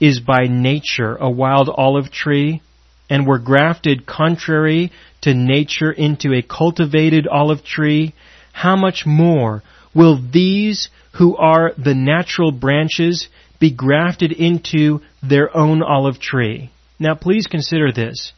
is 0.02 0.18
by 0.18 0.48
nature 0.48 1.14
a 1.14 1.30
wild 1.30 1.70
olive 1.72 2.10
tree, 2.10 2.60
and 3.08 3.24
were 3.24 3.38
grafted 3.38 4.04
contrary 4.04 4.90
to 5.20 5.32
nature 5.32 5.92
into 5.92 6.34
a 6.34 6.42
cultivated 6.42 7.28
olive 7.28 7.62
tree, 7.62 8.12
how 8.52 8.74
much 8.74 9.06
more 9.06 9.62
will 9.94 10.20
these 10.32 10.88
who 11.12 11.36
are 11.36 11.72
the 11.78 11.94
natural 11.94 12.50
branches 12.50 13.28
be 13.60 13.70
grafted 13.70 14.32
into 14.32 15.00
their 15.22 15.56
own 15.56 15.84
olive 15.84 16.18
tree? 16.18 16.72
Now 16.98 17.14
please 17.14 17.46
consider 17.46 17.92
this. 17.92 18.32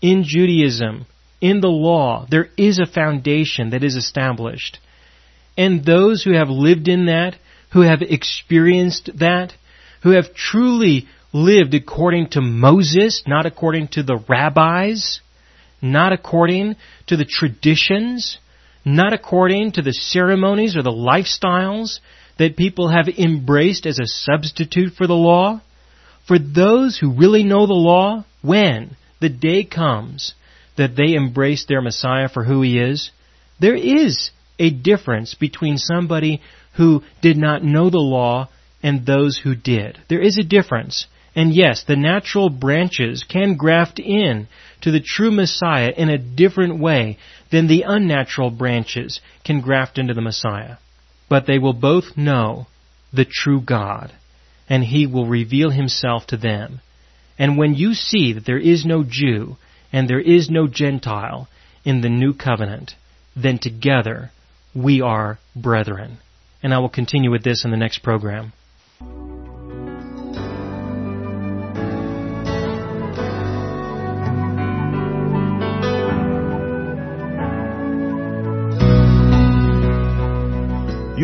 In 0.00 0.24
Judaism, 0.24 1.04
in 1.38 1.60
the 1.60 1.68
law, 1.68 2.26
there 2.30 2.48
is 2.56 2.78
a 2.78 2.90
foundation 2.90 3.70
that 3.70 3.84
is 3.84 3.96
established. 3.96 4.78
And 5.58 5.84
those 5.84 6.22
who 6.22 6.32
have 6.32 6.48
lived 6.48 6.88
in 6.88 7.06
that, 7.06 7.36
who 7.72 7.82
have 7.82 8.00
experienced 8.00 9.10
that, 9.18 9.52
who 10.04 10.10
have 10.10 10.34
truly 10.34 11.08
lived 11.32 11.74
according 11.74 12.28
to 12.28 12.40
Moses, 12.40 13.22
not 13.26 13.46
according 13.46 13.88
to 13.88 14.02
the 14.02 14.22
rabbis, 14.28 15.20
not 15.80 16.12
according 16.12 16.76
to 17.08 17.16
the 17.16 17.24
traditions, 17.24 18.38
not 18.84 19.14
according 19.14 19.72
to 19.72 19.82
the 19.82 19.94
ceremonies 19.94 20.76
or 20.76 20.82
the 20.82 20.90
lifestyles 20.90 22.00
that 22.38 22.56
people 22.56 22.90
have 22.90 23.08
embraced 23.08 23.86
as 23.86 23.98
a 23.98 24.06
substitute 24.06 24.92
for 24.92 25.06
the 25.06 25.14
law. 25.14 25.60
For 26.28 26.38
those 26.38 26.98
who 26.98 27.18
really 27.18 27.42
know 27.42 27.66
the 27.66 27.72
law, 27.72 28.26
when 28.42 28.96
the 29.20 29.30
day 29.30 29.64
comes 29.64 30.34
that 30.76 30.96
they 30.96 31.14
embrace 31.14 31.64
their 31.66 31.80
Messiah 31.80 32.28
for 32.28 32.44
who 32.44 32.60
he 32.60 32.78
is, 32.78 33.10
there 33.58 33.74
is 33.74 34.30
a 34.58 34.68
difference 34.68 35.34
between 35.34 35.78
somebody 35.78 36.42
who 36.76 37.02
did 37.22 37.38
not 37.38 37.64
know 37.64 37.88
the 37.88 37.98
law 37.98 38.48
and 38.84 39.06
those 39.06 39.38
who 39.38 39.54
did. 39.54 39.98
There 40.08 40.20
is 40.20 40.36
a 40.36 40.44
difference. 40.44 41.06
And 41.34 41.52
yes, 41.52 41.84
the 41.84 41.96
natural 41.96 42.50
branches 42.50 43.24
can 43.24 43.56
graft 43.56 43.98
in 43.98 44.46
to 44.82 44.90
the 44.90 45.00
true 45.00 45.30
Messiah 45.30 45.90
in 45.96 46.10
a 46.10 46.18
different 46.18 46.78
way 46.78 47.16
than 47.50 47.66
the 47.66 47.84
unnatural 47.86 48.50
branches 48.50 49.20
can 49.42 49.62
graft 49.62 49.98
into 49.98 50.12
the 50.12 50.20
Messiah. 50.20 50.76
But 51.30 51.46
they 51.46 51.58
will 51.58 51.72
both 51.72 52.16
know 52.16 52.66
the 53.10 53.24
true 53.24 53.62
God, 53.62 54.12
and 54.68 54.84
He 54.84 55.06
will 55.06 55.26
reveal 55.26 55.70
Himself 55.70 56.26
to 56.26 56.36
them. 56.36 56.80
And 57.38 57.56
when 57.56 57.74
you 57.74 57.94
see 57.94 58.34
that 58.34 58.44
there 58.44 58.58
is 58.58 58.84
no 58.84 59.02
Jew 59.02 59.56
and 59.92 60.08
there 60.08 60.20
is 60.20 60.50
no 60.50 60.68
Gentile 60.68 61.48
in 61.86 62.02
the 62.02 62.10
new 62.10 62.34
covenant, 62.34 62.92
then 63.34 63.58
together 63.58 64.30
we 64.74 65.00
are 65.00 65.38
brethren. 65.56 66.18
And 66.62 66.74
I 66.74 66.78
will 66.78 66.90
continue 66.90 67.30
with 67.30 67.44
this 67.44 67.64
in 67.64 67.70
the 67.70 67.76
next 67.78 68.02
program. 68.02 68.52
You 69.00 69.08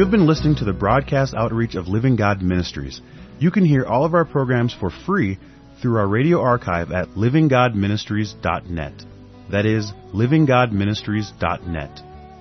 have 0.04 0.10
been 0.10 0.26
listening 0.26 0.54
to 0.56 0.64
the 0.64 0.72
broadcast 0.72 1.34
outreach 1.34 1.74
of 1.74 1.86
Living 1.86 2.16
God 2.16 2.42
Ministries. 2.42 3.02
You 3.38 3.50
can 3.50 3.64
hear 3.64 3.84
all 3.84 4.04
of 4.04 4.14
our 4.14 4.24
programs 4.24 4.72
for 4.72 4.90
free 4.90 5.38
through 5.80 5.98
our 5.98 6.08
radio 6.08 6.40
archive 6.40 6.90
at 6.90 7.10
livinggodministries.net. 7.10 9.04
That 9.50 9.66
is, 9.66 9.92
livinggodministries.net. 10.14 12.09